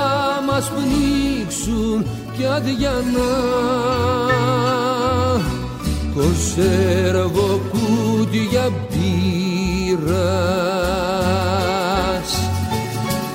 μας 0.46 0.70
πνίξουν 0.70 1.01
κι 2.36 2.44
αδιανά 2.44 3.32
Κονσέρβο 6.14 7.60
κούτια 7.70 8.70
μπύρας 8.88 9.10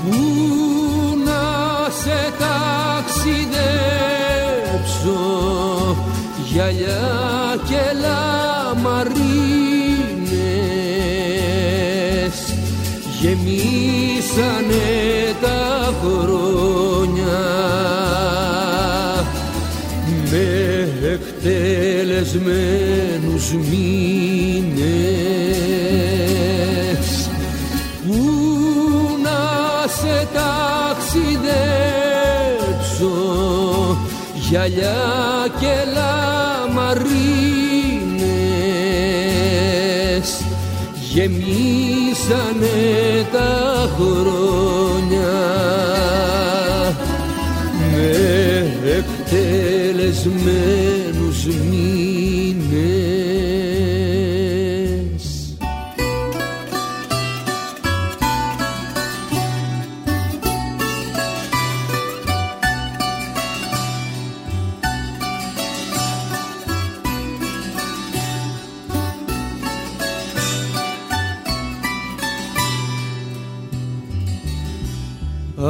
Πού 0.04 0.18
να 1.26 1.46
σε 2.02 2.20
ταξιδέψω 2.40 3.56
Γυαλιά 6.48 7.08
και 7.68 7.84
λαμαρίνες 8.02 9.18
Γεμίσανε 13.20 14.88
τα 15.42 15.60
χρόνια 16.02 16.37
εκτελεσμένους 22.18 23.52
μήνες. 23.52 24.88
Που 28.08 28.20
να 29.24 29.42
σε 29.88 30.28
ταξιδέψω 30.34 31.18
γυαλιά 34.34 35.02
και 35.60 35.76
λαμαρίνες. 35.94 37.08
Γεμίσανε 41.14 42.78
τα 43.32 43.52
χρόνια 43.98 44.47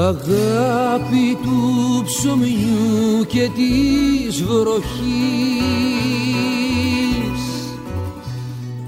Αγάπη 0.08 1.38
του 1.44 2.04
ψωμιού 2.06 3.26
και 3.28 3.50
της 3.56 4.44
βροχής. 4.44 4.88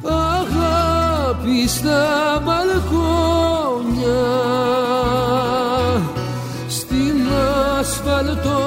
Αγάπη 0.03 1.67
στα 1.67 2.41
μπαλκόνια 2.45 4.25
Στην 6.67 7.27
ασφαλτό 7.79 8.61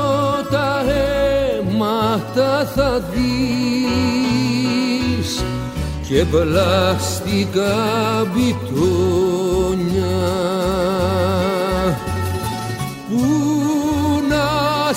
τα 0.51 0.85
αίματα 0.91 2.53
θα 2.75 3.01
δεις. 3.13 4.11
Και 6.09 6.25
πλαστικά 6.25 7.75
μπιτόνια 8.33 9.32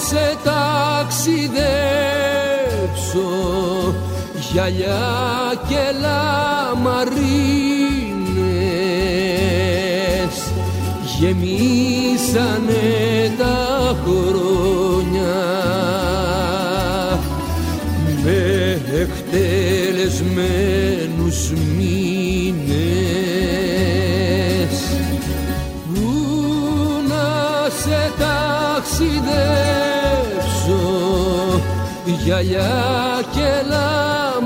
σε 0.08 0.38
ταξιδέψω. 0.44 1.66
Γυαλιά 4.52 5.06
και 5.68 5.84
λαμαρίνες 6.02 7.16
γεμίσανε 11.20 12.86
τα 13.38 13.96
χρόνια 14.04 14.35
γυαλιά 32.26 33.24
και 33.34 33.50
λαμαρίνες 33.68 34.44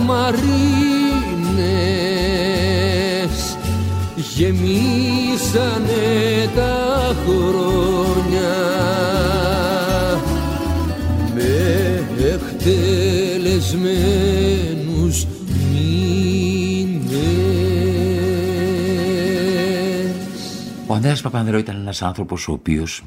γεμίσανε 4.15 5.94
τα 6.56 7.15
χρόνια 7.26 8.56
με 11.36 12.04
εκτελεσμένους 12.34 15.26
μήνες 15.72 17.08
Ο 20.88 20.94
Ανδρέας 20.94 21.22
Παπανδρέου 21.22 21.60
ήταν 21.60 21.76
ένας 21.76 22.02
άνθρωπος 22.02 22.48
ο 22.48 22.52
οποίος 22.52 23.04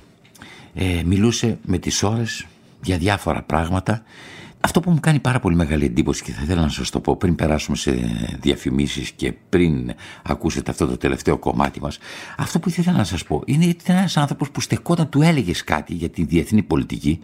ε, 0.75 1.03
μιλούσε 1.05 1.59
με 1.63 1.79
τις 1.79 2.03
ώρες 2.03 2.47
για 2.83 2.99
διάφορα 2.99 3.43
πράγματα. 3.43 4.03
Αυτό 4.65 4.81
που 4.81 4.91
μου 4.91 5.01
κάνει 5.01 5.19
πάρα 5.19 5.41
πολύ 5.41 5.57
μεγάλη 5.57 5.85
εντύπωση 5.85 6.23
και 6.23 6.33
θα 6.33 6.43
ήθελα 6.43 6.61
να 6.61 6.69
σας 6.69 6.91
το 6.91 7.01
πω 7.01 7.17
πριν 7.17 7.35
περάσουμε 7.35 7.77
σε 7.77 7.91
διαφημίσεις 8.41 9.11
και 9.11 9.33
πριν 9.49 9.93
ακούσετε 10.23 10.71
αυτό 10.71 10.87
το 10.87 10.97
τελευταίο 10.97 11.39
κομμάτι 11.39 11.81
μας 11.81 11.99
αυτό 12.37 12.59
που 12.59 12.69
ήθελα 12.69 12.97
να 12.97 13.05
σας 13.05 13.25
πω 13.25 13.43
είναι 13.45 13.65
ότι 13.65 13.77
ήταν 13.83 13.97
ένας 13.97 14.17
άνθρωπος 14.17 14.51
που 14.51 14.61
στεκόταν, 14.61 15.09
του 15.09 15.23
έλεγες 15.23 15.65
κάτι 15.65 15.95
για 15.95 16.09
τη 16.09 16.25
διεθνή 16.25 16.63
πολιτική 16.63 17.21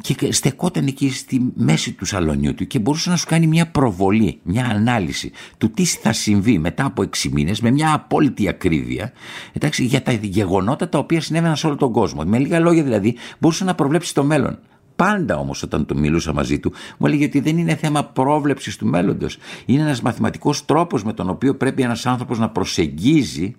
και 0.00 0.32
στεκόταν 0.32 0.86
εκεί 0.86 1.10
στη 1.10 1.52
μέση 1.54 1.92
του 1.92 2.04
σαλονιού 2.04 2.54
του 2.54 2.66
και 2.66 2.78
μπορούσε 2.78 3.10
να 3.10 3.16
σου 3.16 3.26
κάνει 3.26 3.46
μια 3.46 3.66
προβολή, 3.66 4.40
μια 4.42 4.66
ανάλυση 4.66 5.32
του 5.58 5.70
τι 5.70 5.84
θα 5.84 6.12
συμβεί 6.12 6.58
μετά 6.58 6.84
από 6.84 7.02
6 7.02 7.28
μήνες 7.30 7.60
με 7.60 7.70
μια 7.70 7.92
απόλυτη 7.92 8.48
ακρίβεια 8.48 9.12
εντάξει, 9.52 9.84
για 9.84 10.02
τα 10.02 10.12
γεγονότα 10.12 10.88
τα 10.88 10.98
οποία 10.98 11.20
συνέβαιναν 11.20 11.56
σε 11.56 11.66
όλο 11.66 11.76
τον 11.76 11.92
κόσμο. 11.92 12.22
Με 12.24 12.38
λίγα 12.38 12.60
λόγια 12.60 12.82
δηλαδή 12.82 13.16
μπορούσε 13.38 13.64
να 13.64 13.74
προβλέψει 13.74 14.14
το 14.14 14.24
μέλλον. 14.24 14.58
Πάντα 14.96 15.36
όμως 15.36 15.62
όταν 15.62 15.86
το 15.86 15.94
μιλούσα 15.94 16.32
μαζί 16.32 16.58
του 16.58 16.72
μου 16.98 17.06
έλεγε 17.06 17.24
ότι 17.24 17.40
δεν 17.40 17.58
είναι 17.58 17.74
θέμα 17.74 18.04
πρόβλεψης 18.04 18.76
του 18.76 18.86
μέλλοντος. 18.86 19.36
Είναι 19.66 19.82
ένας 19.82 20.02
μαθηματικός 20.02 20.64
τρόπος 20.64 21.04
με 21.04 21.12
τον 21.12 21.28
οποίο 21.30 21.54
πρέπει 21.54 21.82
ένας 21.82 22.06
άνθρωπος 22.06 22.38
να 22.38 22.48
προσεγγίζει 22.48 23.56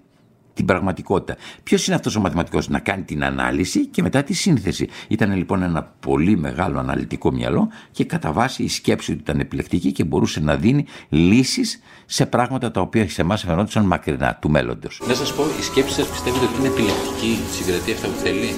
την 0.55 0.65
πραγματικότητα. 0.65 1.37
Ποιος 1.63 1.87
είναι 1.87 1.95
αυτός 1.95 2.15
ο 2.15 2.19
μαθηματικός, 2.19 2.69
να 2.69 2.79
κάνει 2.79 3.03
την 3.03 3.23
ανάλυση 3.23 3.85
και 3.85 4.01
μετά 4.01 4.23
τη 4.23 4.33
σύνθεση. 4.33 4.87
Ήταν 5.07 5.35
λοιπόν 5.35 5.61
ένα 5.61 5.93
πολύ 5.99 6.37
μεγάλο 6.37 6.79
αναλυτικό 6.79 7.31
μυαλό 7.31 7.69
και 7.91 8.05
κατά 8.05 8.31
βάση 8.31 8.63
η 8.63 8.67
σκέψη 8.67 9.13
του 9.13 9.19
ήταν 9.21 9.39
επιλεκτική 9.39 9.91
και 9.91 10.03
μπορούσε 10.03 10.39
να 10.39 10.55
δίνει 10.55 10.85
λύσεις 11.09 11.81
σε 12.05 12.25
πράγματα 12.25 12.71
τα 12.71 12.81
οποία 12.81 13.09
σε 13.09 13.21
εμάς 13.21 13.43
φαινόντουσαν 13.43 13.85
μακρινά 13.85 14.37
του 14.41 14.49
μέλλοντος. 14.49 15.01
Να 15.07 15.13
σας 15.13 15.33
πω, 15.33 15.43
η 15.59 15.63
σκέψη 15.63 15.93
σας 15.93 16.07
πιστεύετε 16.07 16.45
ότι 16.45 16.59
είναι 16.59 16.67
επιλεκτική, 16.67 17.39
συγκρατεί 17.51 17.91
αυτά 17.91 18.07
που 18.07 18.17
θέλει, 18.23 18.55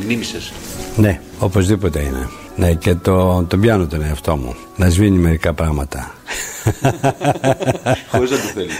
η 0.00 0.04
μνήμη 0.04 0.24
σας. 0.24 0.52
Ναι, 1.00 1.20
οπωσδήποτε 1.38 2.00
είναι. 2.00 2.28
Ναι, 2.56 2.74
και 2.74 2.94
το, 2.94 3.44
το 3.48 3.56
πιάνω 3.58 3.86
τον 3.86 4.02
εαυτό 4.02 4.36
μου. 4.36 4.54
Να 4.76 4.88
σβήνει 4.88 5.18
μερικά 5.18 5.54
πράγματα. 5.54 6.14
Χωρίς 8.10 8.30
να 8.30 8.36
το 8.36 8.42
θέλει. 8.54 8.70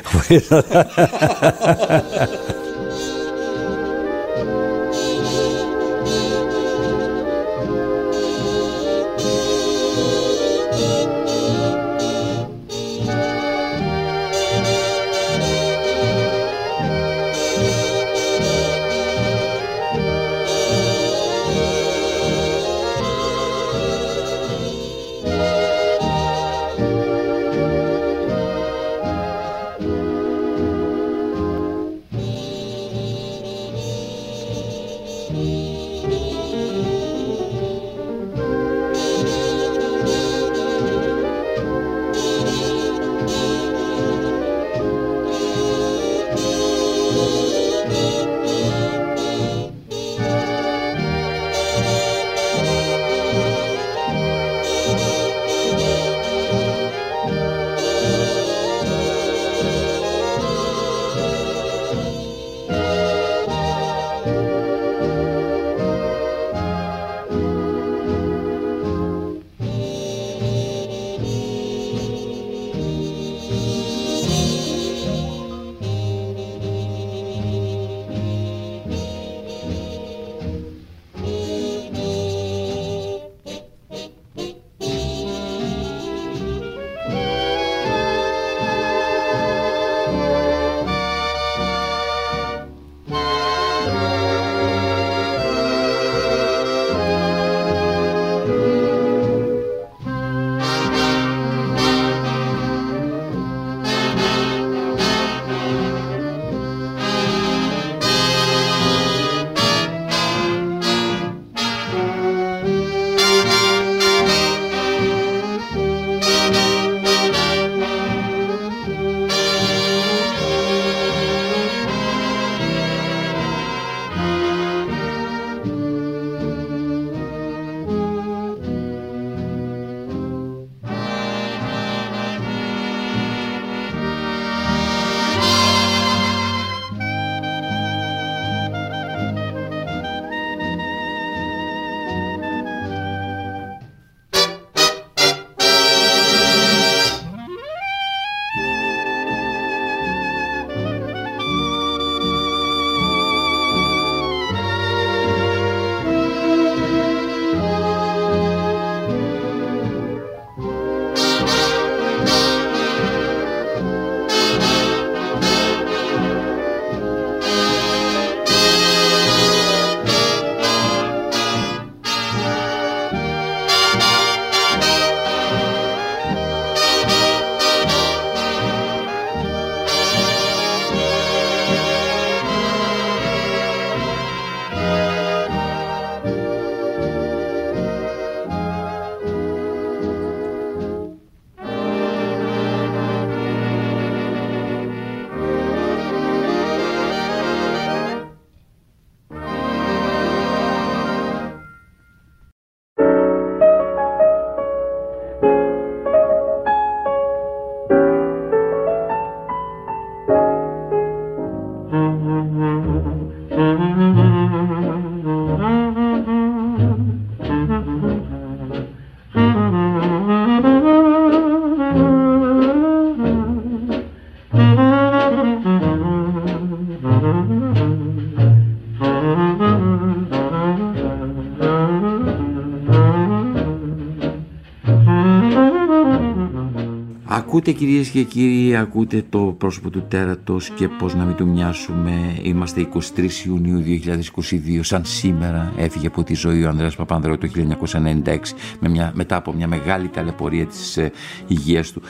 Ακούτε 237.61 237.79
κυρίες 237.79 238.09
και 238.09 238.23
κύριοι, 238.23 238.77
ακούτε 238.77 239.25
το 239.31 239.39
πρόσωπο 239.39 239.91
του 239.91 240.05
τέρατος 240.09 240.71
και 240.71 240.89
πώς 240.89 241.15
να 241.15 241.25
μην 241.25 241.37
του 241.37 241.47
μοιάσουμε. 241.47 242.39
Είμαστε 242.43 242.89
23 242.95 243.01
Ιουνίου 243.47 243.83
2022, 243.87 244.81
σαν 244.81 245.05
σήμερα 245.05 245.73
έφυγε 245.77 246.07
από 246.07 246.23
τη 246.23 246.35
ζωή 246.35 246.65
ο 246.65 246.69
Ανδρέας 246.69 246.97
Παπανδρέου 246.97 247.39
το 247.39 247.49
1996 247.55 248.39
με 248.81 248.89
μια, 248.89 249.13
μετά 249.15 249.37
από 249.37 249.53
μια 249.53 249.67
μεγάλη 249.67 250.09
ταλαιπωρία 250.09 250.67
της 250.67 250.97
ε, 250.97 251.13
υγείας 251.47 251.93
του. 251.93 252.03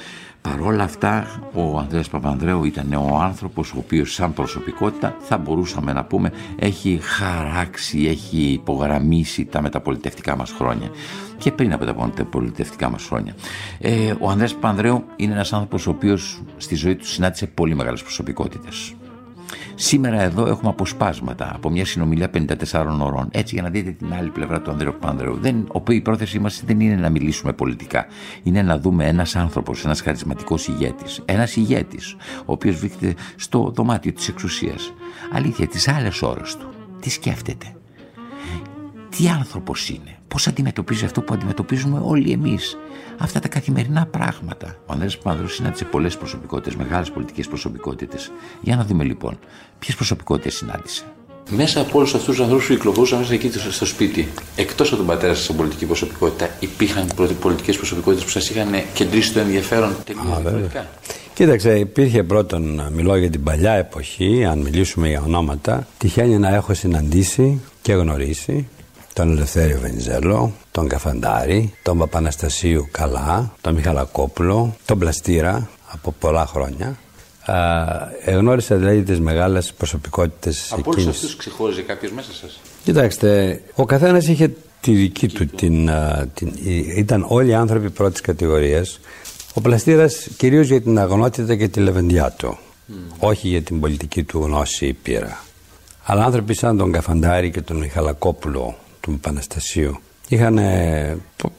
Παρόλα 0.43 0.83
αυτά 0.83 1.41
ο 1.55 1.79
Ανδρέας 1.79 2.09
Παπανδρέου 2.09 2.65
ήταν 2.65 2.93
ο 2.93 3.19
άνθρωπος 3.21 3.73
ο 3.73 3.79
οποίος 3.79 4.13
σαν 4.13 4.33
προσωπικότητα 4.33 5.17
θα 5.21 5.39
μπορούσαμε 5.39 5.93
να 5.93 6.05
πούμε 6.05 6.33
έχει 6.59 6.99
χαράξει, 7.03 8.07
έχει 8.07 8.39
υπογραμμίσει 8.39 9.45
τα 9.45 9.63
μεταπολιτευτικά 9.63 10.37
μας 10.37 10.51
χρόνια 10.51 10.91
και 11.39 11.53
πριν 11.53 11.73
από 11.73 11.85
τα 11.85 12.25
πολιτευτικά 12.25 12.91
μας 12.91 13.03
χρόνια. 13.03 13.35
Ε, 13.79 14.15
ο 14.21 14.31
Ανδρέας 14.31 14.55
Πανδρέου 14.55 15.05
είναι 15.17 15.33
ένας 15.33 15.53
άνθρωπος 15.53 15.87
ο 15.87 15.91
οποίος 15.91 16.43
στη 16.57 16.75
ζωή 16.75 16.97
του 16.97 17.07
συνάντησε 17.07 17.47
πολύ 17.47 17.75
μεγάλες 17.75 18.03
προσωπικότητες. 18.03 18.95
Σήμερα 19.83 20.23
εδώ 20.23 20.47
έχουμε 20.47 20.71
αποσπάσματα 20.71 21.53
από 21.55 21.71
μια 21.71 21.85
συνομιλία 21.85 22.31
54 22.73 22.99
ώρων. 23.01 23.29
Έτσι, 23.31 23.55
για 23.55 23.63
να 23.63 23.71
δείτε 23.71 23.91
την 23.91 24.13
άλλη 24.15 24.31
πλευρά 24.31 24.61
του 24.61 24.71
Ανδρέου 24.71 24.95
Πάνδρεου. 25.01 25.37
Δεν, 25.41 25.69
η 25.89 26.01
πρόθεσή 26.01 26.39
μας 26.39 26.63
δεν 26.67 26.81
είναι 26.81 26.95
να 26.95 27.09
μιλήσουμε 27.11 27.53
πολιτικά. 27.53 28.07
Είναι 28.43 28.63
να 28.63 28.79
δούμε 28.79 29.07
ένας 29.07 29.37
άνθρωπος, 29.37 29.85
ένας 29.85 30.01
χαρισματικός 30.01 30.69
ηγέτης. 30.69 31.23
Ένας 31.25 31.57
ηγέτης, 31.57 32.17
ο 32.41 32.53
οποίος 32.53 32.77
βρίσκεται 32.77 33.15
στο 33.37 33.73
δωμάτιο 33.75 34.13
της 34.13 34.29
εξουσίας. 34.29 34.93
Αλήθεια, 35.33 35.67
τις 35.67 35.89
άλλες 35.89 36.23
ώρες 36.23 36.57
του. 36.57 36.69
Τι 37.01 37.11
σκέφτεται; 37.11 37.67
Τι 39.17 39.29
άνθρωπος 39.29 39.89
είναι; 39.89 40.17
Πώς 40.29 40.47
αντιμετωπίζει 40.47 41.05
αυτό 41.05 41.21
που 41.21 41.35
αντιμετωπίζουμε 41.35 42.01
όλοι 42.03 42.31
εμείς; 42.31 42.77
Αυτά 43.19 43.41
τα 43.41 43.49
καθημερινά 43.49 44.07
πράγματα. 44.07 44.77
Ο 44.87 44.93
Ανδρέας 44.93 45.17
Παπανδρέου 45.17 45.49
συνάντησε 45.49 45.85
πολλές 45.85 46.17
προσωπικότητες, 46.17 46.77
μεγάλες 46.77 47.11
πολιτικές 47.11 47.49
προσωπικότητες. 47.49 48.33
Για 48.61 48.77
να 48.77 48.85
δούμε 48.85 49.05
λοιπόν 49.05 49.39
ποιες 49.79 49.97
προσωπικότητες 49.97 50.55
συνάντησε. 50.55 51.05
Μέσα 51.51 51.81
από 51.81 51.99
όλους 51.99 52.15
αυτούς 52.15 52.29
τους 52.35 52.41
ανθρώπους 52.41 52.67
που 52.67 52.73
κυκλοφορούσαν 52.73 53.19
μέσα 53.19 53.33
εκεί 53.35 53.51
στο 53.71 53.87
σπίτι, 53.87 54.29
εκτός 54.57 54.89
από 54.89 54.97
τον 54.97 55.07
πατέρα 55.07 55.35
σας 55.35 55.45
στην 55.45 55.57
πολιτική 55.57 55.87
προσωπικότητα, 55.87 56.49
υπήρχαν 56.61 57.07
πολιτικές 57.41 57.77
προσωπικότητες 57.77 58.25
που 58.25 58.31
σας 58.31 58.51
είχαν 58.51 58.69
κεντρήσει 58.95 59.33
το 59.33 59.41
ενδιαφέρον 59.41 59.97
τελείως 60.05 60.71
Κοίταξε, 61.35 61.79
υπήρχε 61.79 62.23
πρώτον, 62.23 62.89
μιλώ 62.93 63.17
για 63.17 63.31
την 63.31 63.43
παλιά 63.43 63.73
εποχή, 63.73 64.45
αν 64.45 64.59
μιλήσουμε 64.59 65.09
για 65.09 65.23
ονόματα, 65.23 65.87
τυχαίνει 65.99 66.39
να 66.39 66.55
έχω 66.55 66.75
συναντήσει 66.75 67.61
και 67.83 67.93
γνωρίσει 67.93 68.69
τον 69.13 69.31
Ελευθέριο 69.31 69.79
Βενιζέλο, 69.81 70.53
τον 70.71 70.89
Καφαντάρη, 70.89 71.75
τον 71.83 71.99
Παπαναστασίου 71.99 72.89
Καλά, 72.91 73.53
τον 73.61 73.75
Μιχαλακόπουλο, 73.75 74.77
τον 74.85 74.99
Πλαστήρα 74.99 75.69
από 75.93 76.15
πολλά 76.19 76.47
χρόνια. 76.47 76.99
Ε, 78.25 78.33
γνώρισα 78.33 78.77
δηλαδή 78.77 79.03
τις 79.03 79.21
μεγάλες 79.21 79.73
προσωπικότητες 79.73 80.73
Από 80.73 80.91
όλους 80.91 81.07
αυτούς 81.07 81.37
ξεχώριζε 81.37 81.83
κάποιος 81.83 82.13
μέσα 82.13 82.33
σας; 82.33 82.61
Κοιτάξτε, 82.85 83.63
ο 83.75 83.85
καθένας 83.85 84.29
είχε 84.29 84.53
τη 84.81 84.95
δική 84.95 85.29
του 85.29 85.47
την, 85.47 85.91
την, 86.35 86.53
Ήταν 86.97 87.25
όλοι 87.29 87.55
άνθρωποι 87.55 87.91
πρώτης 87.91 88.21
κατηγορίας. 88.21 89.01
Ο 89.55 89.61
Πλαστήρας 89.61 90.29
κυρίως 90.37 90.67
για 90.67 90.81
την 90.81 90.99
αγνότητα 90.99 91.57
και 91.57 91.69
τη 91.69 91.81
λεβεντιά 91.81 92.31
του. 92.31 92.59
Όχι 93.19 93.49
για 93.49 93.63
την 93.63 93.81
πολιτική 93.81 94.23
του 94.23 94.39
γνώση 94.39 94.87
ή 94.87 94.93
πείρα. 94.93 95.45
Αλλά 96.05 96.25
άνθρωποι 96.25 96.55
σαν 96.55 96.77
τον 96.77 96.93
Καφαντάρη 96.93 97.51
και 97.51 97.61
τον 97.61 97.77
Μιχαλακόπουλο 97.77 98.77
του 99.13 99.21
Παναστασίου 99.21 100.01
είχαν 100.29 100.59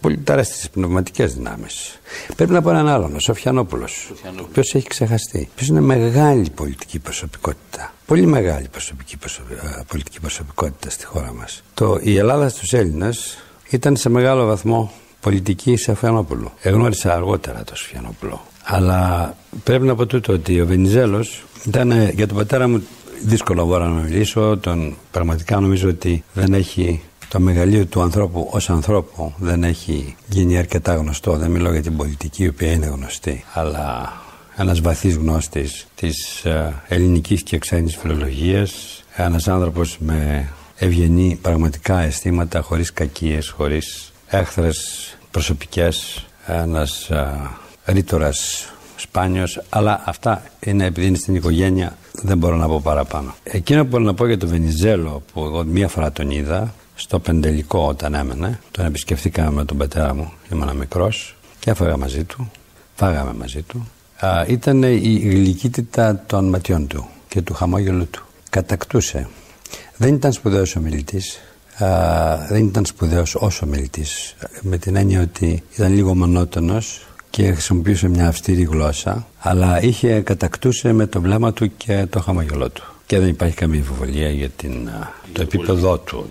πολύ 0.02 0.18
τεράστιε 0.18 0.70
πνευματικές 0.72 1.34
δυνάμεις. 1.34 2.00
Πρέπει 2.36 2.52
να 2.52 2.62
πω 2.62 2.70
έναν 2.70 2.88
άλλον, 2.88 3.16
ο 3.16 3.20
Σοφιανόπουλος, 3.20 4.12
ο 4.26 4.44
οποίος 4.50 4.74
έχει 4.74 4.88
ξεχαστεί. 4.88 5.50
Ο 5.56 5.66
είναι 5.70 5.80
μεγάλη 5.80 6.50
πολιτική 6.56 7.00
προσωπικότητα. 7.00 7.94
Πολύ 8.06 8.26
μεγάλη 8.26 8.68
προσωπική 8.72 9.18
πολιτική 9.88 10.20
προσωπικότητα 10.20 10.90
στη 10.90 11.06
χώρα 11.06 11.34
μας. 11.34 11.64
Η 12.02 12.18
Ελλάδα 12.18 12.50
στους 12.50 12.74
Έλληνες 12.74 13.38
ήταν 13.70 13.96
σε 13.96 14.10
μεγάλο 14.10 14.46
βαθμό 14.46 14.92
πολιτική 15.20 15.76
Σοφιανόπουλου. 15.76 16.52
Εγνώρισα 16.62 17.14
αργότερα 17.14 17.64
τον 17.64 17.76
Σοφιανόπουλο. 17.76 18.42
Αλλά 18.64 19.36
πρέπει 19.64 19.86
να 19.86 19.96
πω 19.96 20.06
τούτο 20.06 20.34
ότι 20.34 20.62
ο 20.62 20.66
Βενιζέλος 20.66 21.44
ήταν 21.66 22.10
για 22.10 22.28
τον 22.28 22.38
πατέρα 22.38 22.68
μου 22.68 22.84
δύσκολο 23.24 23.66
μπορώ 23.66 23.86
να 23.86 24.02
μιλήσω. 24.02 24.58
Τον, 24.58 24.96
πραγματικά 25.12 25.60
νομίζω 25.60 25.90
ότι 25.90 26.24
δεν 26.34 26.54
έχει 26.54 27.02
το 27.32 27.40
μεγαλείο 27.40 27.86
του 27.86 28.02
ανθρώπου 28.02 28.48
ως 28.52 28.70
ανθρώπου 28.70 29.34
δεν 29.38 29.64
έχει 29.64 30.16
γίνει 30.28 30.58
αρκετά 30.58 30.96
γνωστό. 30.96 31.38
Δεν 31.38 31.52
μιλώ 31.52 31.72
για 31.72 31.82
την 31.82 31.98
πολιτική 31.98 32.44
η 32.44 32.48
οποία 32.48 32.72
είναι 32.72 32.86
γνωστή, 32.86 33.44
αλλά 33.54 34.14
ένας 34.58 34.82
βαθύς 34.82 35.16
γνώστης 35.16 35.88
της 35.96 36.46
ε, 36.46 36.74
ελληνικής 36.88 37.44
και 37.44 37.58
ξένης 37.58 37.96
φιλολογίας, 37.96 39.04
ένας 39.16 39.48
άνθρωπος 39.48 39.98
με 40.00 40.50
ευγενή 40.76 41.40
πραγματικά 41.42 42.00
αισθήματα, 42.00 42.62
χωρίς 42.62 42.94
κακίες, 42.94 43.50
χωρίς 43.50 44.14
έχθρες 44.28 44.78
προσωπικές, 45.32 46.26
ένας 46.48 47.10
ε, 47.10 47.50
ρήτορας 47.86 48.68
σπάνιος, 48.96 49.62
αλλά 49.70 50.02
αυτά 50.06 50.44
είναι 50.60 50.86
επειδή 50.86 51.08
είναι 51.08 51.18
στην 51.18 51.36
οικογένεια, 51.36 51.98
δεν 52.12 52.38
μπορώ 52.38 52.56
να 52.56 52.68
πω 52.68 52.82
παραπάνω. 52.84 53.36
Εκείνο 53.44 53.82
που 53.82 53.88
μπορώ 53.88 54.04
να 54.04 54.14
πω 54.14 54.28
για 54.28 54.38
τον 54.38 54.50
Βενιζέλο, 54.50 55.24
που 55.34 55.44
εγώ 55.44 55.64
μία 55.64 55.88
φορά 55.88 56.12
τον 56.12 56.30
είδα, 56.30 56.74
στο 57.02 57.20
Πεντελικό 57.20 57.88
όταν 57.88 58.14
έμενε. 58.14 58.60
Τον 58.72 58.86
επισκεφθήκαμε 58.86 59.52
με 59.52 59.66
τον 59.66 59.78
πατέρα 59.78 60.16
μου, 60.16 60.32
ήμουν 60.52 60.78
μικρός 60.78 61.36
και 61.60 61.70
έφαγα 61.70 61.98
μαζί 61.98 62.24
του. 62.24 62.52
Φάγαμε 62.96 63.34
μαζί 63.34 63.62
του. 63.62 63.88
Α, 64.20 64.46
ήταν 64.48 64.84
η 64.84 65.18
γλυκύτητα 65.18 66.24
των 66.28 66.50
ματιών 66.50 66.88
του 66.88 67.08
και 67.28 67.42
του 67.42 67.54
χαμόγελου 67.54 68.08
του. 68.08 68.26
Κατακτούσε. 68.50 69.28
Δεν 69.98 70.14
ήταν 70.14 70.32
σπουδαίος 70.34 70.76
ομιλητής. 70.76 71.40
Δεν 72.50 72.66
ήταν 72.66 72.86
σπουδαίος 72.86 73.36
ως 73.36 73.62
ομιλητής. 73.62 74.36
Με 74.62 74.78
την 74.78 74.96
έννοια 74.96 75.22
ότι 75.22 75.64
ήταν 75.76 75.94
λίγο 75.94 76.16
μονότονος 76.16 77.08
και 77.30 77.52
χρησιμοποιούσε 77.52 78.08
μια 78.08 78.28
αυστηρή 78.28 78.64
γλώσσα, 78.64 79.28
αλλά 79.40 79.82
είχε 79.82 80.22
κατακτούσε 80.22 80.94
με 80.94 81.06
το 81.06 81.22
βλέμμα 81.22 81.54
του 81.54 81.78
και 81.78 82.06
το 82.10 82.20
χαμόγελό 82.20 82.70
του. 82.70 82.91
Και 83.11 83.19
δεν 83.19 83.29
υπάρχει 83.29 83.55
καμία 83.55 83.81
αμφιβολία 83.81 84.31
για 84.31 84.49
την, 84.49 84.91
το 85.33 85.43
επίπεδό 85.43 85.99
του. 85.99 86.29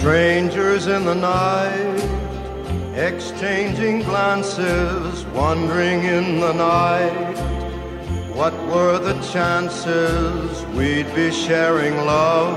Strangers 0.00 0.86
in 0.86 1.04
the 1.04 1.14
night, 1.14 1.98
exchanging 3.08 3.96
glances, 4.02 5.24
wandering 5.34 6.00
in 6.04 6.40
the 6.40 6.52
night. 6.52 7.36
What 8.38 8.54
were 8.72 8.98
the 8.98 9.16
chances 9.32 10.64
we'd 10.76 11.12
be 11.14 11.32
sharing 11.32 11.96
love 12.14 12.56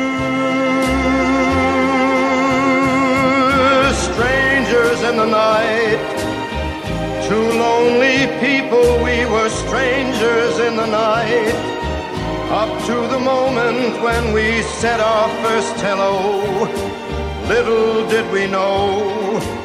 In 5.09 5.17
the 5.17 5.25
night, 5.25 5.99
two 7.27 7.47
lonely 7.65 8.27
people, 8.39 9.03
we 9.03 9.25
were 9.25 9.49
strangers 9.49 10.59
in 10.59 10.75
the 10.75 10.85
night. 10.85 11.55
Up 12.51 12.71
to 12.85 12.95
the 13.13 13.19
moment 13.19 14.01
when 14.01 14.33
we 14.33 14.61
said 14.79 14.99
our 14.99 15.29
first 15.43 15.75
hello, 15.77 16.43
little 17.47 18.07
did 18.09 18.31
we 18.31 18.47
know 18.47 19.61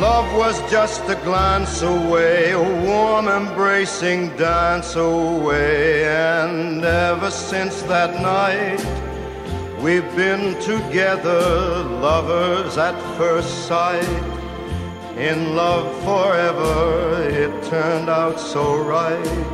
Love 0.00 0.34
was 0.34 0.58
just 0.70 1.02
a 1.10 1.14
glance 1.16 1.82
away, 1.82 2.52
a 2.52 2.84
warm 2.86 3.28
embracing 3.28 4.34
dance 4.38 4.96
away. 4.96 6.06
And 6.06 6.82
ever 6.82 7.30
since 7.30 7.82
that 7.82 8.18
night, 8.22 8.80
we've 9.82 10.10
been 10.16 10.58
together, 10.62 11.82
lovers 11.84 12.78
at 12.78 12.98
first 13.18 13.68
sight. 13.68 14.29
In 15.20 15.54
love 15.54 16.02
forever, 16.02 17.28
it 17.28 17.52
turned 17.64 18.08
out 18.08 18.40
so 18.40 18.78
right 18.78 19.46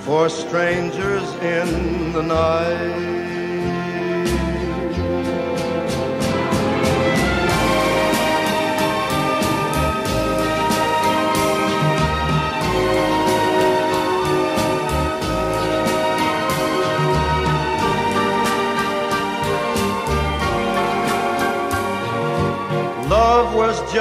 for 0.00 0.28
strangers 0.28 1.32
in 1.34 2.12
the 2.12 2.22
night. 2.22 3.17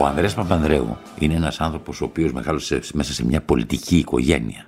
Ο 0.00 0.06
Ανδρέας 0.06 0.34
Παπανδρέου 0.34 0.96
είναι 1.18 1.34
ένας 1.34 1.60
άνθρωπος 1.60 2.00
ο 2.00 2.04
οποίος 2.04 2.32
μεγάλωσε 2.32 2.80
μέσα 2.92 3.12
σε 3.12 3.24
μια 3.24 3.40
πολιτική 3.40 3.96
οικογένεια. 3.96 4.66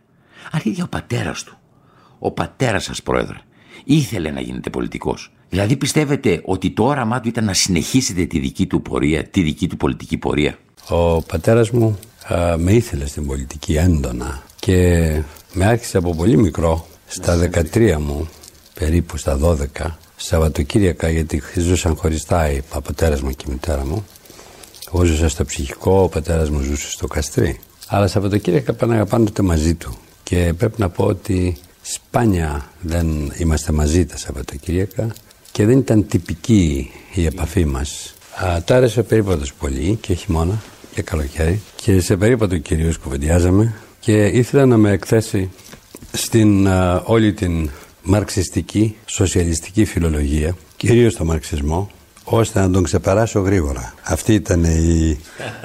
Αλήθεια 0.51 0.85
ο 0.85 0.89
πατέρας 0.89 1.43
του, 1.43 1.57
ο 2.19 2.31
πατέρας 2.31 2.85
σας 2.85 3.03
πρόεδρε, 3.03 3.37
ήθελε 3.85 4.31
να 4.31 4.41
γίνετε 4.41 4.71
πολιτικός. 4.71 5.33
Δηλαδή 5.49 5.77
πιστεύετε 5.77 6.43
ότι 6.45 6.71
το 6.71 6.85
όραμά 6.85 7.21
του 7.21 7.29
ήταν 7.29 7.45
να 7.45 7.53
συνεχίσετε 7.53 8.25
τη 8.25 8.39
δική 8.39 8.67
του 8.67 8.83
πορεία, 8.83 9.25
τη 9.25 9.43
δική 9.43 9.67
του 9.69 9.77
πολιτική 9.77 10.17
πορεία; 10.17 10.59
Ο 10.89 11.23
πατέρας 11.23 11.71
μου 11.71 11.99
με 12.57 12.73
ήθελε 12.73 13.07
στην 13.07 13.27
πολιτική 13.27 13.75
έντονα 13.75 14.43
και 14.59 15.23
με 15.53 15.67
άρχισε 15.67 15.97
από 15.97 16.15
πολύ 16.15 16.37
μικρό, 16.37 16.87
στα 17.07 17.51
13 17.73 17.97
μου, 17.99 18.29
περίπου 18.75 19.17
στα 19.17 19.39
12, 19.39 19.57
Σαββατοκύριακα 20.17 21.09
γιατί 21.09 21.43
ζούσαν 21.57 21.97
χωριστά 21.97 22.51
οι 22.51 22.61
πατέρας 22.83 23.21
μου 23.21 23.31
και 23.31 23.45
η 23.49 23.51
μητέρα 23.51 23.87
μου. 23.87 24.05
Εγώ 24.95 25.05
ζούσα 25.05 25.29
στο 25.29 25.45
ψυχικό, 25.45 26.03
ο 26.03 26.09
πατέρας 26.09 26.51
μου 26.51 26.61
ζούσε 26.61 26.91
στο 26.91 27.07
καστρί. 27.07 27.59
Αλλά 27.87 28.07
Σαββατοκύριακα 28.07 28.73
πάνε 28.73 29.07
πάντοτε 29.07 29.43
μαζί 29.43 29.75
του. 29.75 29.97
Και 30.23 30.55
πρέπει 30.59 30.81
να 30.81 30.89
πω 30.89 31.05
ότι 31.05 31.57
σπάνια 31.83 32.71
δεν 32.81 33.33
είμαστε 33.39 33.73
μαζί 33.73 34.07
τα 34.07 34.17
Σαββατοκύριακα 34.17 35.15
και 35.53 35.67
δεν 35.67 35.79
ήταν 35.79 36.07
τυπική 36.07 36.91
η 37.15 37.25
επαφή 37.25 37.65
μας. 37.65 38.15
Τα 38.65 38.77
άρεσε 38.77 39.01
ο 39.01 39.05
περίπατος 39.05 39.55
πολύ 39.55 39.99
και 40.01 40.15
χειμώνα 40.15 40.63
και 40.95 41.03
καλοκαίρι. 41.03 41.61
Και 41.77 42.01
σε 42.01 42.17
περίπατο 42.17 42.59
κυρίως 42.59 42.99
κουβεντιάζαμε 42.99 43.75
και 44.01 44.27
ήθελα 44.27 44.67
να 44.67 44.77
με 44.77 44.91
εκθέσει 44.91 45.51
στην 46.13 46.67
όλη 47.05 47.33
την 47.33 47.71
μαρξιστική, 48.03 48.97
σοσιαλιστική 49.07 49.85
φιλολογία, 49.85 50.57
κυρίως 50.77 51.15
το 51.15 51.25
μαρξισμό, 51.25 51.91
ώστε 52.25 52.61
να 52.61 52.71
τον 52.71 52.83
ξεπεράσω 52.83 53.41
γρήγορα. 53.41 53.95
Αυτή 54.03 54.35
ήταν 54.35 54.65
η, 54.65 55.19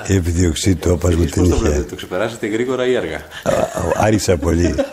η 0.08 0.16
επιδίωξή 0.16 0.76
του 0.76 0.92
όπως 0.92 1.16
μου 1.16 1.26
την 1.26 1.44
είχε. 1.44 1.86
Το 1.90 1.96
ξεπεράσετε 1.96 2.48
γρήγορα 2.48 2.88
ή 2.88 2.96
αργά; 2.98 3.22
Άρισα 3.96 4.38
πολύ. 4.38 4.76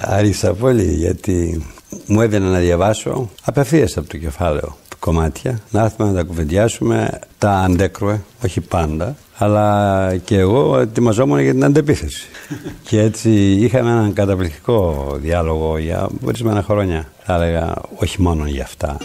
Άρισα 0.00 0.54
πολύ 0.54 0.92
γιατί 0.92 1.66
μου 2.06 2.20
έδινε 2.20 2.48
να 2.48 2.58
διαβάσω 2.58 3.30
απευθείας 3.44 3.96
από 3.96 4.08
το 4.08 4.16
κεφάλαιο 4.16 4.76
κομμάτια, 5.00 5.60
να 5.70 5.82
έρθουμε 5.82 6.08
να 6.08 6.14
τα 6.14 6.22
κουβεντιάσουμε, 6.22 7.18
τα 7.38 7.50
αντέκρουε, 7.50 8.20
όχι 8.44 8.60
πάντα, 8.60 9.16
αλλά 9.36 10.16
και 10.24 10.38
εγώ 10.38 10.78
ετοιμαζόμουν 10.78 11.38
για 11.38 11.52
την 11.52 11.64
αντεπίθεση. 11.64 12.28
και 12.88 13.00
έτσι 13.00 13.30
είχαμε 13.50 13.90
έναν 13.90 14.12
καταπληκτικό 14.12 15.08
διάλογο 15.20 15.78
για 15.78 16.08
ορισμένα 16.24 16.62
χρόνια, 16.62 17.12
θα 17.22 17.34
έλεγα, 17.34 17.74
όχι 17.96 18.22
μόνο 18.22 18.46
για 18.46 18.62
αυτά. 18.62 18.96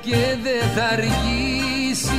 Και 0.00 0.36
δεν 0.42 0.70
θα 0.74 0.84
αργήσει 0.84 2.14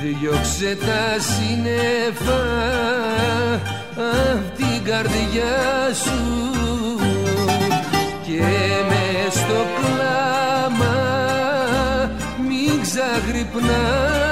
τα 0.00 1.18
σύννεφα 1.18 2.42
απ' 3.96 4.56
την 4.56 4.84
καρδιά 4.84 5.94
σου 6.04 6.20
και 8.22 8.42
με 8.88 9.30
στο 9.30 9.66
κλάμα 9.80 10.96
μην 12.48 12.80
ξαγρυπνάς 12.82 14.29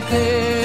στην 0.00 0.61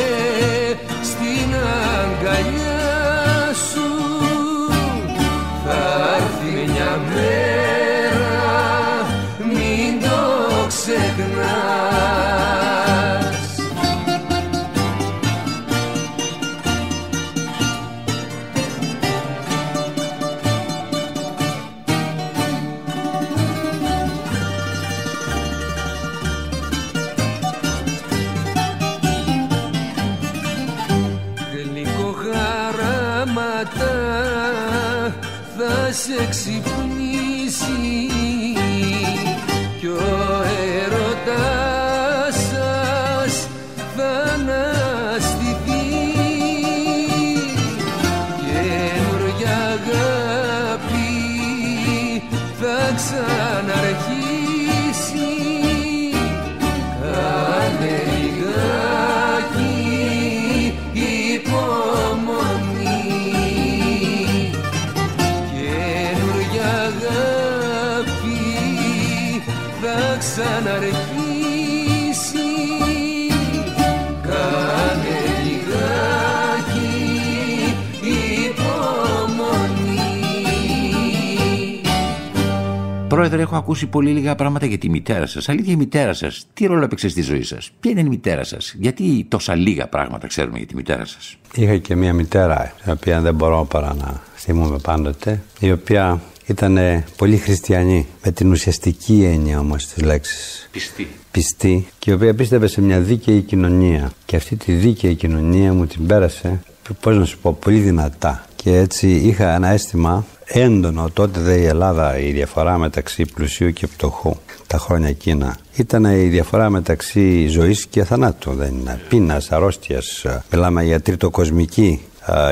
Πρόεδρε, 83.28 83.48
έχω 83.48 83.56
ακούσει 83.56 83.86
πολύ 83.86 84.12
λίγα 84.12 84.36
πράγματα 84.36 84.66
για 84.66 84.78
τη 84.78 84.90
μητέρα 84.90 85.26
σας. 85.26 85.50
Αλήθεια, 85.50 85.74
η 85.74 85.76
μητέρα 85.76 86.14
σας, 86.14 86.48
τι 86.54 86.66
ρόλο 86.66 86.84
έπαιξε 86.84 87.10
στη 87.10 87.22
ζωή 87.22 87.44
σας, 87.44 87.72
Ποια 87.80 87.92
είναι 87.92 88.00
η 88.00 88.04
μητέρα 88.04 88.44
σας, 88.44 88.74
Γιατί 88.78 89.26
τόσα 89.30 89.56
λίγα 89.56 89.88
πράγματα 89.88 90.28
ξέρουμε 90.28 90.58
για 90.58 90.68
τη 90.68 90.76
μητέρα 90.76 91.06
σας; 91.06 91.38
Είχα 91.56 91.78
και 91.78 91.96
μια 91.96 92.14
μητέρα, 92.14 92.74
η 92.86 92.90
οποία 92.92 93.22
δεν 93.22 93.36
μπορώ 93.36 93.66
παρά 93.66 93.94
να 93.94 94.22
θυμούμαι 94.36 94.78
πάντοτε, 94.78 95.42
η 95.60 95.72
οποία 95.72 96.22
ήταν 96.46 97.04
πολύ 97.16 97.38
χριστιανή, 97.38 98.08
με 98.24 98.32
την 98.32 98.52
ουσιαστική 98.52 99.24
έννοια 99.24 99.60
όμως 99.60 99.86
της 99.86 100.04
λέξης. 100.04 100.70
Πιστή. 100.72 101.08
Πιστή 101.32 101.88
και 102.00 102.12
η 102.12 102.14
οποία 102.14 102.34
πίστευε 102.34 102.68
σε 102.68 102.82
μια 102.82 103.00
δίκαιη 103.00 103.42
κοινωνία. 103.42 104.12
Και 104.26 104.36
αυτή 104.36 104.56
τη 104.56 104.74
δίκαιη 104.74 105.16
κοινωνία 105.16 105.74
μου 105.74 105.86
την 105.86 106.06
πέρασε, 106.06 106.62
πώς 107.02 107.18
να 107.18 107.26
σου 107.26 107.38
πω, 107.38 107.54
πολύ 107.54 107.80
δυνατά. 107.80 108.46
Και 108.56 108.78
έτσι 108.78 109.10
είχα 109.10 109.54
ένα 109.54 109.68
αίσθημα 109.68 110.26
έντονο. 110.48 111.10
Τότε 111.14 111.40
δε 111.40 111.56
η 111.56 111.66
Ελλάδα 111.66 112.20
η 112.20 112.32
διαφορά 112.32 112.78
μεταξύ 112.78 113.26
πλουσίου 113.26 113.72
και 113.72 113.88
φτωχού 113.88 114.36
τα 114.68 114.78
χρόνια 114.78 115.08
εκείνα. 115.08 115.58
Ήταν 115.76 116.06
η 116.06 116.28
διαφορά 116.28 116.70
μεταξύ 116.70 117.48
ζωής 117.48 117.86
και 117.86 118.04
θανάτου. 118.04 118.54
Δεν 118.54 118.74
είναι. 118.80 119.02
Πείνας, 119.10 119.52
αρρώστιας. 119.52 120.26
Μιλάμε 120.52 120.84
για 120.84 121.02
τριτοκοσμική 121.02 122.02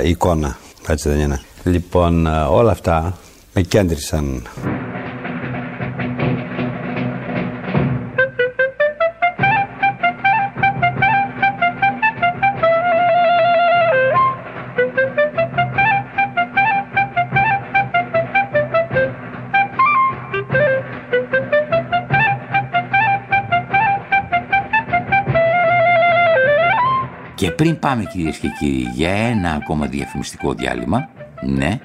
εικόνα. 0.04 0.58
Έτσι 0.88 1.10
δεν 1.10 1.20
είναι. 1.20 1.42
Λοιπόν 1.64 2.26
όλα 2.50 2.72
αυτά 2.72 3.18
με 3.54 3.62
κέντρισαν 3.62 4.48
πριν 27.52 27.80
πάμε 27.80 28.04
κυρίες 28.04 28.38
και 28.38 28.48
κύριοι 28.60 28.90
για 28.94 29.12
ένα 29.12 29.52
ακόμα 29.52 29.86
διαφημιστικό 29.86 30.54
διάλειμμα, 30.54 31.10
ναι, 31.42 31.80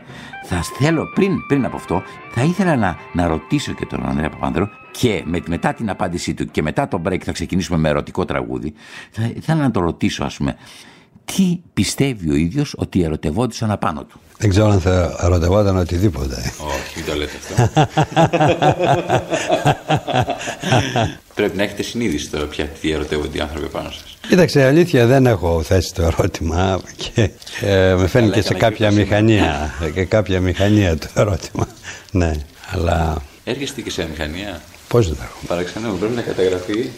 θα 0.45 0.63
θέλω 0.79 1.05
πριν, 1.15 1.47
πριν 1.47 1.65
από 1.65 1.77
αυτό, 1.77 2.03
θα 2.31 2.43
ήθελα 2.43 2.77
να, 2.77 2.97
να 3.13 3.27
ρωτήσω 3.27 3.73
και 3.73 3.87
τον 3.87 4.07
Ανδρέα 4.07 4.31
Παπανδρέου 4.31 4.69
και 4.91 5.23
με, 5.27 5.43
μετά 5.47 5.75
την 5.75 5.91
απάντησή 5.91 6.35
του 6.35 6.45
και 6.45 6.63
μετά 6.63 6.89
το 6.89 7.03
break 7.07 7.21
θα 7.21 7.33
ξεκινήσουμε 7.33 7.79
με 7.79 7.89
ερωτικό 7.89 8.25
τραγούδι. 8.25 8.73
Θα 9.11 9.33
ήθελα 9.37 9.61
να 9.61 9.71
το 9.71 9.81
ρωτήσω, 9.81 10.25
ας 10.25 10.37
πούμε, 10.37 10.57
τι 11.37 11.61
πιστεύει 11.75 12.31
ο 12.31 12.35
ίδιος 12.35 12.75
ότι 12.77 13.03
ερωτευόντουσαν 13.03 13.71
απάνω 13.71 14.05
του; 14.05 14.21
Δεν 14.39 14.51
ξέρω 14.51 14.69
αν 14.69 14.81
θα 14.81 15.17
ερωτευόταν 15.23 15.77
οτιδήποτε. 15.77 16.53
Όχι, 16.59 16.97
μην 16.97 17.05
το 17.05 17.15
λέτε 17.15 17.33
αυτό. 17.37 17.89
Πρέπει 21.35 21.57
να 21.57 21.63
έχετε 21.63 21.83
συνείδηση 21.83 22.31
τώρα 22.31 22.45
πια 22.45 22.65
τι 22.65 22.91
ερωτεύονται 22.91 23.39
οι 23.39 23.41
άνθρωποι 23.41 23.67
πάνω 23.67 23.91
σας. 23.91 24.19
Κοίταξε, 24.29 24.65
αλήθεια 24.65 25.07
δεν 25.07 25.27
έχω 25.27 25.63
θέσει 25.63 25.95
το 25.95 26.03
ερώτημα 26.03 26.81
και 26.97 27.31
ε, 27.61 27.95
με 27.95 28.07
φαίνει 28.07 28.31
και 28.31 28.43
σε 28.43 28.55
κάποια 28.55 28.91
μηχανία. 28.91 29.75
και 29.95 30.05
κάποια 30.05 30.41
μηχανία 30.41 30.97
το 30.99 31.09
ερώτημα. 31.15 31.69
ναι, 32.11 32.33
αλλά. 32.71 33.23
Έρχεστε 33.45 33.81
και 33.81 33.91
σε 33.91 34.09
μηχανία; 34.11 34.61
Πώς 34.89 35.09
δεν 35.09 35.17
έχω. 35.23 35.39
Παραξενεύω, 35.47 35.95
πρέπει 35.95 36.15
να 36.15 36.23
καταγραφεί. 36.23 36.91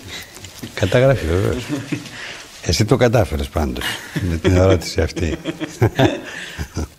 Καταγραφεί, 0.74 1.26
βεβαίως. 1.26 1.62
Εσύ 2.64 2.84
το 2.84 2.96
κατάφερες 2.96 3.48
πάντως 3.48 3.84
με 4.30 4.36
την 4.36 4.56
ερώτηση 4.56 5.00
αυτή. 5.00 5.38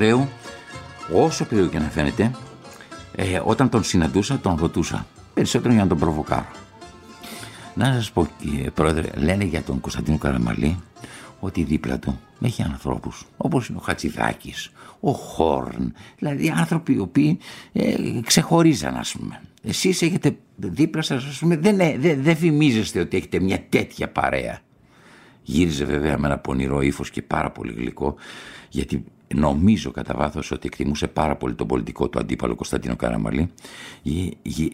Ανδρέας 0.00 0.28
Παπανδρέου, 1.10 1.24
όσο 1.24 1.44
περίεργο 1.44 1.70
και 1.70 1.78
να 1.78 1.88
φαίνεται, 1.90 2.30
ε, 3.14 3.40
όταν 3.44 3.68
τον 3.68 3.82
συναντούσα, 3.82 4.38
τον 4.38 4.56
ρωτούσα. 4.60 5.06
Περισσότερο 5.34 5.72
για 5.72 5.82
να 5.82 5.88
τον 5.88 5.98
προβοκάρω. 5.98 6.46
Να 7.74 7.84
σας 7.84 8.10
πω, 8.10 8.28
κύριε 8.38 8.70
Πρόεδρε, 8.70 9.08
λένε 9.14 9.44
για 9.44 9.62
τον 9.62 9.80
Κωνσταντίνο 9.80 10.18
Καραμαλή 10.18 10.80
ότι 11.40 11.62
δίπλα 11.62 11.98
του 11.98 12.20
έχει 12.40 12.62
ανθρώπους 12.62 13.26
όπως 13.36 13.68
είναι 13.68 13.78
ο 13.78 13.80
Χατσιδάκης, 13.80 14.72
ο 15.00 15.10
Χόρν, 15.10 15.92
δηλαδή 16.18 16.52
άνθρωποι 16.56 16.92
οι 16.92 16.98
οποίοι 16.98 17.38
ε, 17.72 17.94
ξεχωρίζαν 18.24 18.96
ας 18.96 19.14
πούμε. 19.18 19.40
Εσείς 19.62 20.02
έχετε 20.02 20.36
δίπλα 20.56 21.02
σας, 21.02 21.24
ας 21.24 21.38
πούμε, 21.38 21.56
δεν, 21.56 21.76
δεν, 21.76 22.22
δεν 22.22 22.36
φημίζεστε 22.36 23.00
ότι 23.00 23.16
έχετε 23.16 23.40
μια 23.40 23.64
τέτοια 23.68 24.08
παρέα. 24.08 24.58
Γύριζε 25.42 25.84
βέβαια 25.84 26.18
με 26.18 26.26
ένα 26.26 26.38
πονηρό 26.38 26.80
ύφος 26.80 27.10
και 27.10 27.22
πάρα 27.22 27.50
πολύ 27.50 27.72
γλυκό, 27.72 28.14
γιατί 28.68 29.04
νομίζω 29.34 29.90
κατά 29.90 30.14
βάθος 30.14 30.50
ότι 30.50 30.66
εκτιμούσε 30.66 31.06
πάρα 31.06 31.36
πολύ 31.36 31.54
τον 31.54 31.66
πολιτικό 31.66 32.08
του 32.08 32.18
αντίπαλο 32.18 32.54
Κωνσταντίνο 32.54 32.96
Καραμαλή. 32.96 33.50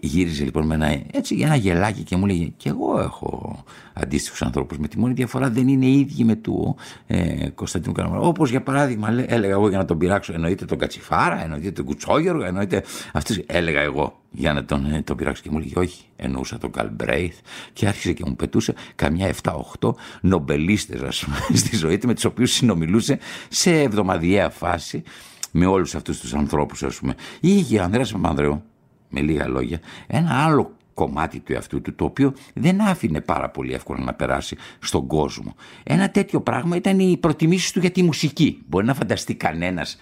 Γύριζε 0.01 0.45
λοιπόν 0.45 0.67
με 0.67 0.75
ένα, 0.75 1.01
έτσι, 1.11 1.35
για 1.35 1.47
ένα 1.47 1.57
γελάκι 1.57 2.03
και 2.03 2.17
μου 2.17 2.27
λέγε 2.27 2.53
και 2.57 2.69
εγώ 2.69 3.01
έχω 3.01 3.65
αντίστοιχους 3.99 4.43
ανθρώπους 4.43 4.79
με 4.79 4.89
τη 4.89 4.99
μόνη 4.99 5.13
διαφορά 5.13 5.51
δεν 5.51 5.69
είναι 5.69 5.87
οι 5.87 5.99
ίδιοι 5.99 6.25
με 6.25 6.35
του 6.35 6.77
ε, 7.07 7.49
Κωνσταντίνου 7.55 7.93
Καραμαλή. 7.93 8.27
Όπως 8.27 8.51
για 8.51 8.63
παράδειγμα 8.63 9.25
έλεγα 9.27 9.53
εγώ 9.53 9.69
για 9.69 9.79
να 9.79 9.85
τον 9.85 9.99
πειράξω 9.99 10.33
εννοείται 10.33 10.65
τον 10.65 10.79
Κατσιφάρα, 10.79 11.43
εννοείται 11.43 11.71
τον 11.71 11.85
Κουτσόγερο, 11.85 12.45
εννοείται 12.45 12.85
αυτούς, 13.13 13.39
έλεγα 13.47 13.81
εγώ 13.81 14.21
για 14.31 14.53
να 14.53 14.65
τον, 14.65 14.93
ε, 14.93 15.03
τον 15.03 15.17
πειράξω 15.17 15.43
και 15.43 15.51
μου 15.51 15.59
λέγει 15.59 15.73
όχι 15.77 16.05
εννοούσα 16.17 16.59
τον 16.59 16.71
Καλμπρέιθ 16.71 17.37
και 17.73 17.87
άρχισε 17.87 18.13
και 18.13 18.23
μου 18.27 18.37
πετούσε 18.37 18.75
καμιά 18.95 19.35
7-8 19.81 19.95
νομπελίστες 20.21 21.01
ας 21.01 21.25
πούμε 21.25 21.37
στη 21.61 21.77
ζωή 21.77 21.99
του 21.99 22.07
με 22.07 22.15
τους 22.15 22.25
οποίους 22.25 22.53
συνομιλούσε 22.53 23.19
σε 23.49 23.81
εβδομαδιαία 23.81 24.51
φάση 24.51 25.03
με 25.51 25.67
όλους 25.67 25.95
αυτούς 25.95 26.21
τους 26.21 26.35
ανθρώπους 26.35 26.83
ας 26.83 26.97
πούμε. 26.97 27.15
Είχε 27.41 27.79
ο 27.79 27.83
Ανδρέας 27.83 28.13
Παπανδρέου 28.13 28.63
με 29.09 29.21
λίγα 29.21 29.49
λόγια 29.49 29.81
ένα 30.07 30.45
άλλο 30.45 30.77
κομμάτι 30.97 31.41
του 31.41 31.53
εαυτού 31.53 31.81
του 31.81 31.95
το 31.95 32.05
οποίο 32.05 32.33
δεν 32.55 32.81
άφηνε 32.81 33.21
πάρα 33.21 33.49
πολύ 33.51 33.73
εύκολα 33.73 34.05
να 34.05 34.15
περάσει 34.15 34.57
στον 34.79 35.07
κόσμο. 35.07 35.55
Ένα 35.83 36.11
τέτοιο 36.11 36.41
πράγμα 36.41 36.77
ήταν 36.77 36.99
οι 36.99 37.17
προτιμήσεις 37.17 37.73
του 37.73 37.81
για 37.81 37.91
τη 37.91 38.03
μουσική. 38.03 38.63
Μπορεί 38.69 38.87
να 38.87 38.95
φανταστεί 38.95 39.35
κανένας 39.35 39.99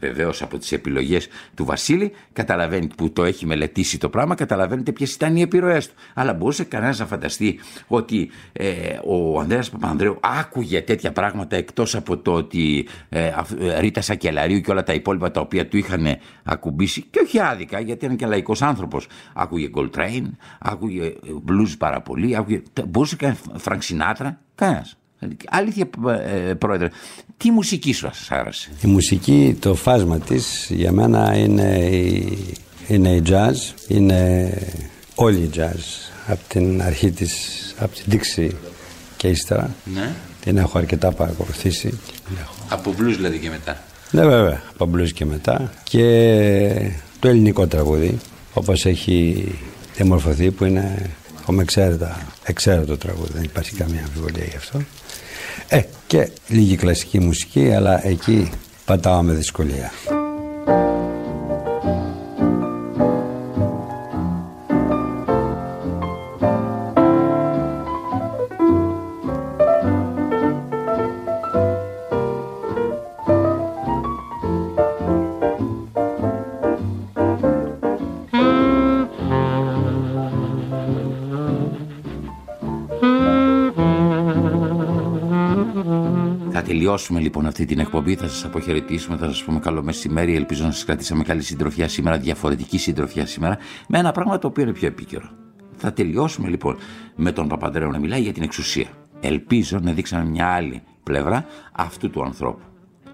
Βεβαίως 0.00 0.42
από 0.42 0.58
τις 0.58 0.72
επιλογές 0.72 1.28
του 1.54 1.64
Βασίλη, 1.64 2.12
καταλαβαίνει 2.32 2.86
που 2.96 3.12
το 3.12 3.24
έχει 3.24 3.46
μελετήσει 3.46 3.98
το 3.98 4.08
πράγμα, 4.08 4.34
καταλαβαίνετε 4.34 4.92
ποιες 4.92 5.14
ήταν 5.14 5.36
οι 5.36 5.40
επιρροές 5.40 5.88
του. 5.88 5.94
Αλλά 6.14 6.34
μπορούσε 6.34 6.64
κανένας 6.64 6.98
να 6.98 7.06
φανταστεί 7.06 7.60
ότι 7.86 8.30
ε, 8.52 8.98
ο 9.04 9.40
Ανδρέας 9.40 9.70
Παπανδρέου 9.70 10.18
άκουγε 10.20 10.80
τέτοια 10.80 11.12
πράγματα 11.12 11.56
εκτός 11.56 11.94
από 11.94 12.16
το 12.16 12.32
ότι 12.32 12.88
ε, 13.08 13.32
ε, 13.58 13.80
Ρίτα 13.80 14.00
Σακελλαρίου 14.00 14.60
και 14.60 14.70
όλα 14.70 14.82
τα 14.82 14.92
υπόλοιπα 14.92 15.30
τα 15.30 15.40
οποία 15.40 15.68
του 15.68 15.76
είχαν 15.76 16.06
ακουμπήσει, 16.44 17.02
και 17.02 17.20
όχι 17.24 17.40
άδικα, 17.40 17.80
γιατί 17.80 18.04
ήταν 18.04 18.16
και 18.16 18.26
λαϊκός 18.26 18.62
άνθρωπος. 18.62 19.06
Άκουγε 19.34 19.70
Coltrane, 19.74 20.22
άκουγε 20.58 21.12
blues 21.48 21.74
πάρα 21.78 22.00
πολύ, 22.00 22.36
άκουγε. 22.36 22.62
Μπορούσε 22.88 23.16
κανένας 23.16 23.42
Φρανκ 23.56 23.82
Σινάτρα, 23.82 24.40
κανένας. 24.54 24.96
Αλήθεια, 25.48 25.88
ε, 26.26 26.54
πρόεδρε, 26.54 26.88
τι 27.36 27.50
μουσική 27.50 27.92
σου 27.92 28.08
σας 28.12 28.30
άρεσε; 28.30 28.70
Η 28.84 28.86
μουσική, 28.86 29.56
το 29.60 29.74
φάσμα 29.74 30.18
της 30.18 30.70
για 30.70 30.92
μένα 30.92 31.36
είναι 31.36 31.78
η, 31.78 32.54
είναι 32.88 33.08
η 33.08 33.22
jazz, 33.26 33.54
είναι 33.88 34.50
όλη 35.14 35.38
η 35.38 35.50
jazz 35.56 36.10
από 36.26 36.40
την 36.48 36.82
αρχή 36.82 37.10
της, 37.10 37.34
από 37.78 37.94
την 37.94 38.04
Dixie 38.20 38.50
και 39.16 39.28
ύστερα. 39.28 39.74
Ναι. 39.94 40.14
την 40.40 40.56
έχω 40.56 40.78
αρκετά 40.78 41.12
παρακολουθήσει. 41.12 41.98
Από 42.68 42.94
blues 42.98 43.14
δηλαδή 43.16 43.38
και 43.38 43.50
μετά. 43.50 43.82
Ναι 44.10 44.26
βέβαια, 44.26 44.62
από 44.72 44.90
blues 44.94 45.12
και 45.12 45.24
μετά 45.24 45.72
και 45.82 46.90
το 47.18 47.28
ελληνικό 47.28 47.66
τραγούδι 47.66 48.18
όπως 48.54 48.86
έχει 48.86 49.48
διαμορφωθεί 49.94 50.50
που 50.50 50.64
είναι 50.64 51.10
ακόμα 51.48 51.62
εξαίρετα, 51.62 52.16
εξαίρετο 52.44 52.96
τραγούδι, 52.96 53.32
δεν 53.32 53.42
υπάρχει 53.42 53.74
καμία 53.74 54.00
αμφιβολία 54.00 54.44
γι' 54.44 54.56
αυτό. 54.56 54.80
Ε, 55.68 55.82
και 56.06 56.30
λίγη 56.48 56.76
κλασική 56.76 57.18
μουσική, 57.18 57.70
αλλά 57.70 58.06
εκεί 58.06 58.50
πατάω 58.84 59.22
με 59.22 59.32
δυσκολία. 59.32 59.92
Τελειώσουμε 86.96 87.20
λοιπόν 87.20 87.46
αυτή 87.46 87.64
την 87.64 87.78
εκπομπή. 87.78 88.14
Θα 88.14 88.28
σας 88.28 88.44
αποχαιρετήσουμε, 88.44 89.16
θα 89.16 89.26
σας 89.26 89.44
πούμε 89.44 89.58
καλό 89.58 89.82
μεσημέρι. 89.82 90.34
Ελπίζω 90.34 90.64
να 90.64 90.70
σας 90.70 90.84
κρατήσαμε 90.84 91.24
καλή 91.24 91.42
συντροφιά 91.42 91.88
σήμερα, 91.88 92.18
διαφορετική 92.18 92.78
συντροφιά 92.78 93.26
σήμερα, 93.26 93.58
με 93.88 93.98
ένα 93.98 94.12
πράγμα 94.12 94.38
το 94.38 94.46
οποίο 94.46 94.62
είναι 94.62 94.72
πιο 94.72 94.86
επίκαιρο. 94.86 95.28
Θα 95.76 95.92
τελειώσουμε 95.92 96.48
λοιπόν 96.48 96.76
με 97.16 97.32
τον 97.32 97.48
Παπαντρέο 97.48 97.90
να 97.90 97.98
μιλάει 97.98 98.20
για 98.20 98.32
την 98.32 98.42
εξουσία. 98.42 98.88
Ελπίζω 99.20 99.78
να 99.78 99.92
δείξαμε 99.92 100.24
μια 100.24 100.46
άλλη 100.46 100.82
πλευρά 101.02 101.44
αυτού 101.72 102.10
του 102.10 102.22
ανθρώπου. 102.22 102.64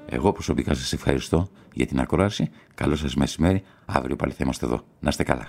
Εγώ 0.06 0.32
προσωπικά 0.32 0.74
σας 0.74 0.92
ευχαριστώ 0.92 1.48
για 1.72 1.86
την 1.86 2.00
ακρόαση. 2.00 2.50
Καλό 2.74 2.96
σας 2.96 3.14
μεσημέρι. 3.14 3.62
Αύριο 3.84 4.16
πάλι 4.16 4.32
θα 4.32 4.38
είμαστε 4.42 4.66
εδώ. 4.66 4.80
Να 5.00 5.08
είστε 5.08 5.22
καλά. 5.22 5.44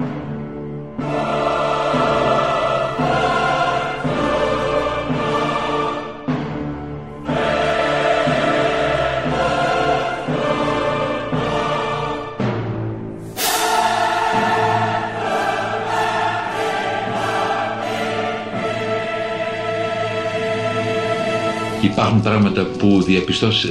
Υπάρχουν 21.93 22.21
πράγματα 22.21 22.63
που, 22.63 23.05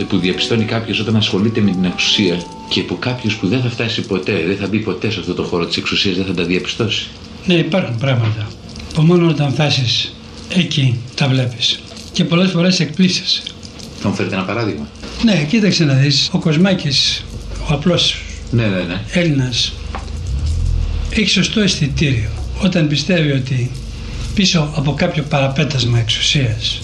που 0.09 0.19
διαπιστώνει 0.19 0.65
κάποιος 0.65 1.01
όταν 1.01 1.17
ασχολείται 1.17 1.61
με 1.61 1.71
την 1.71 1.85
εξουσία 1.85 2.43
και 2.69 2.83
που 2.83 2.99
κάποιος 2.99 3.37
που 3.37 3.49
δεν 3.49 3.61
θα 3.61 3.69
φτάσει 3.69 4.01
ποτέ, 4.01 4.45
δεν 4.47 4.57
θα 4.57 4.67
μπει 4.67 4.79
ποτέ 4.79 5.11
σε 5.11 5.21
αυτό 5.21 5.35
το 5.35 5.43
χώρο 5.43 5.67
της 5.67 5.77
εξουσίας, 5.77 6.17
δεν 6.17 6.25
θα 6.25 6.35
τα 6.35 6.45
διαπιστώσει. 6.45 7.07
Ναι, 7.47 7.55
υπάρχουν 7.55 7.99
πράγματα 7.99 8.49
που 8.95 9.03
μόνο 9.03 9.29
όταν 9.29 9.53
φτάσεις 9.53 10.15
εκεί 10.49 10.99
τα 11.15 11.29
βλέπεις. 11.29 11.81
Και 12.13 12.25
πολλές 12.25 12.51
φορές 12.51 12.81
εκπλήσει. 12.81 13.43
Θα 14.01 14.09
μου 14.09 14.15
φέρετε 14.15 14.35
ένα 14.35 14.45
παράδειγμα. 14.45 14.89
Ναι, 15.25 15.45
κοίταξε 15.49 15.85
να 15.85 15.95
δεις. 15.95 16.29
Ο 16.33 16.39
Κοσμάκης, 16.39 17.25
ο 17.71 17.75
απλός 17.75 18.23
ναι, 18.51 18.67
ναι, 18.67 18.83
ναι. 18.83 19.01
Έλληνας, 19.13 19.73
έχει 21.11 21.29
σωστό 21.29 21.61
αισθητήριο 21.61 22.31
όταν 22.63 22.89
πιστεύει 22.89 23.31
ότι 23.31 23.71
πίσω 24.35 24.73
από 24.77 24.95
κάποιο 24.95 25.23
παραπέτασμα 25.23 25.99
εξουσίας 25.99 26.81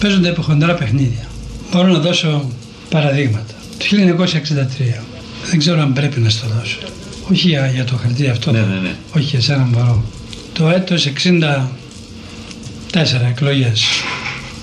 παίζονται 0.00 0.28
υποχοντρά 0.28 0.74
παιχνίδια. 0.74 1.28
Μπορώ 1.72 1.88
να 1.88 1.98
δώσω 1.98 2.50
παραδείγματα. 2.88 3.54
Το 3.78 3.84
1963, 4.98 5.02
δεν 5.50 5.58
ξέρω 5.58 5.80
αν 5.80 5.92
πρέπει 5.92 6.20
να 6.20 6.28
στο 6.30 6.46
δώσω. 6.58 6.78
Όχι 7.30 7.48
για, 7.48 7.84
το 7.84 7.96
χαρτί 7.96 8.28
αυτό, 8.28 8.52
ναι, 8.52 8.58
ναι, 8.58 8.80
ναι. 8.82 8.94
όχι 9.16 9.24
για 9.24 9.40
σένα 9.40 9.68
μπορώ. 9.72 10.04
Το 10.52 10.68
έτος 10.68 11.06
64 11.06 11.66
εκλογές. 13.30 13.84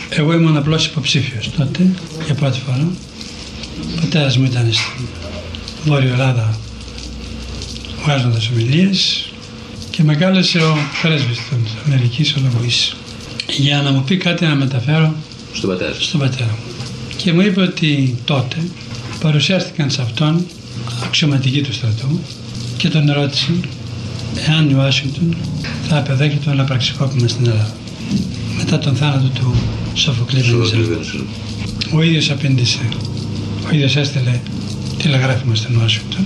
Εγώ 0.09 0.33
ήμουν 0.33 0.57
απλός 0.57 0.85
υποψήφιος 0.85 1.49
τότε, 1.57 1.89
για 2.25 2.33
πρώτη 2.33 2.59
φορά. 2.65 2.87
Ο 3.95 3.99
πατέρας 4.01 4.37
μου 4.37 4.45
ήταν 4.45 4.73
στην 4.73 5.05
Βόρεια 5.85 6.11
Ελλάδα 6.11 6.57
βγάζοντας 8.03 8.49
ομιλίες 8.49 9.29
και 9.89 10.03
με 10.03 10.15
κάλεσε 10.15 10.59
ο 10.59 10.77
πρέσβης 11.01 11.39
των 11.49 11.67
Αμερικής 11.85 12.35
ο 12.35 12.39
για 13.51 13.81
να 13.81 13.91
μου 13.91 14.03
πει 14.03 14.17
κάτι 14.17 14.45
να 14.45 14.55
μεταφέρω 14.55 15.15
στον 15.53 15.69
πατέρα. 15.69 15.93
Στον 15.99 16.19
πατέρα 16.19 16.49
μου. 16.49 16.73
Και 17.17 17.33
μου 17.33 17.41
είπε 17.41 17.61
ότι 17.61 18.17
τότε 18.25 18.57
παρουσιάστηκαν 19.19 19.89
σε 19.89 20.01
αυτόν 20.01 20.45
αξιωματικοί 21.03 21.61
του 21.61 21.73
στρατού 21.73 22.19
και 22.77 22.89
τον 22.89 23.11
ρώτησαν 23.11 23.63
εάν 24.47 24.69
η 24.69 24.73
Ουάσιγκτον 24.73 25.35
θα 25.87 25.97
απεδέχεται 25.97 26.51
ένα 26.51 26.63
πραξικόπημα 26.63 27.27
στην 27.27 27.45
Ελλάδα. 27.47 27.75
Μετά 28.57 28.79
τον 28.79 28.95
θάνατο 28.95 29.27
του 29.27 29.55
Σοφοκλή 29.93 30.43
Ο 31.93 32.01
ίδιος 32.01 32.29
απέντησε, 32.29 32.79
ο 33.67 33.73
ίδιος 33.73 33.95
έστειλε 33.95 34.39
τηλεγράφημα 34.97 35.55
στην 35.55 35.77
Ουάσιγκτον, 35.77 36.25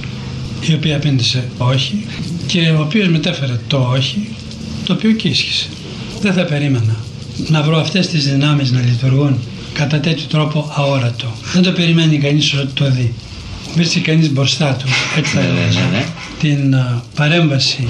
η 0.70 0.74
οποία 0.74 0.96
απέντησε 0.96 1.50
όχι 1.58 2.06
και 2.48 2.70
ο 2.70 2.82
οποίος 2.82 3.08
μετέφερε 3.08 3.60
το 3.68 3.78
όχι, 3.78 4.28
το 4.86 4.94
οποίο 4.94 5.12
και 5.12 5.28
ίσχυσε. 5.28 5.68
Δεν 6.22 6.34
θα 6.34 6.44
περίμενα 6.44 6.96
να 7.48 7.62
βρω 7.62 7.80
αυτές 7.80 8.08
τις 8.08 8.24
δυνάμεις 8.30 8.72
να 8.72 8.82
λειτουργούν 8.82 9.40
κατά 9.74 10.00
τέτοιο 10.00 10.26
τρόπο 10.26 10.72
αόρατο. 10.76 11.34
Δεν 11.54 11.62
το 11.62 11.72
περιμένει 11.72 12.18
κανείς 12.18 12.54
ότι 12.54 12.74
το 12.74 12.92
δει. 12.92 13.14
Βρίσκει 13.76 14.00
κανείς 14.00 14.32
μπροστά 14.32 14.74
του, 14.74 14.86
έτσι 15.18 15.36
θα 15.36 15.42
ναι, 15.42 15.48
ναι, 15.48 15.98
ναι, 15.98 16.06
την 16.40 16.76
παρέμβαση 17.16 17.88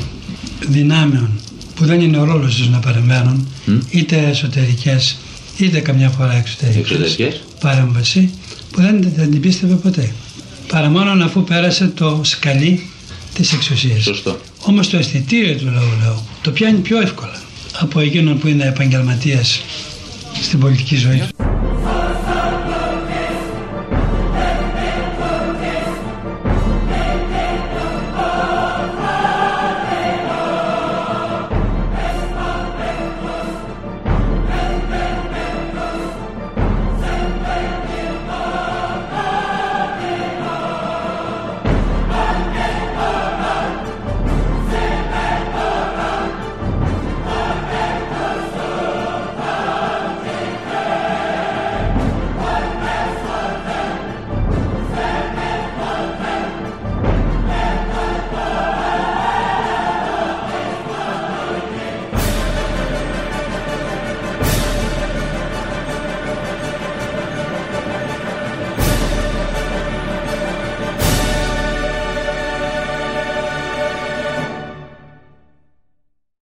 δυνάμεων 0.67 1.29
που 1.75 1.85
δεν 1.85 2.01
είναι 2.01 2.17
ο 2.17 2.23
ρόλος 2.23 2.55
τους 2.55 2.69
να 2.69 2.77
παρεμβαίνουν, 2.77 3.47
είτε 3.89 4.27
εσωτερικές, 4.29 5.17
είτε 5.57 5.79
καμιά 5.79 6.09
φορά 6.09 6.33
εξωτερικές, 6.35 7.41
παρέμβαση 7.59 8.33
που 8.71 8.81
δεν, 8.81 9.11
δεν 9.15 9.31
την 9.31 9.41
πίστευε 9.41 9.73
ποτέ. 9.73 10.11
Παρά 10.67 10.89
μόνο 10.89 11.23
αφού 11.23 11.43
πέρασε 11.43 11.87
το 11.87 12.19
σκαλί 12.23 12.89
της 13.33 13.53
εξουσίας. 13.53 14.03
Σωστό. 14.03 14.39
Όμως 14.61 14.89
το 14.89 14.97
αισθητήριο 14.97 15.55
του 15.55 15.65
λαού, 15.65 15.89
λέω, 16.03 16.25
το 16.41 16.51
πιάνει 16.51 16.77
πιο 16.77 17.01
εύκολα 17.01 17.41
από 17.81 17.99
εκείνον 17.99 18.37
που 18.37 18.47
είναι 18.47 18.65
επαγγελματίας 18.65 19.63
στην 20.41 20.59
πολιτική 20.59 20.95
ζωή. 20.95 21.23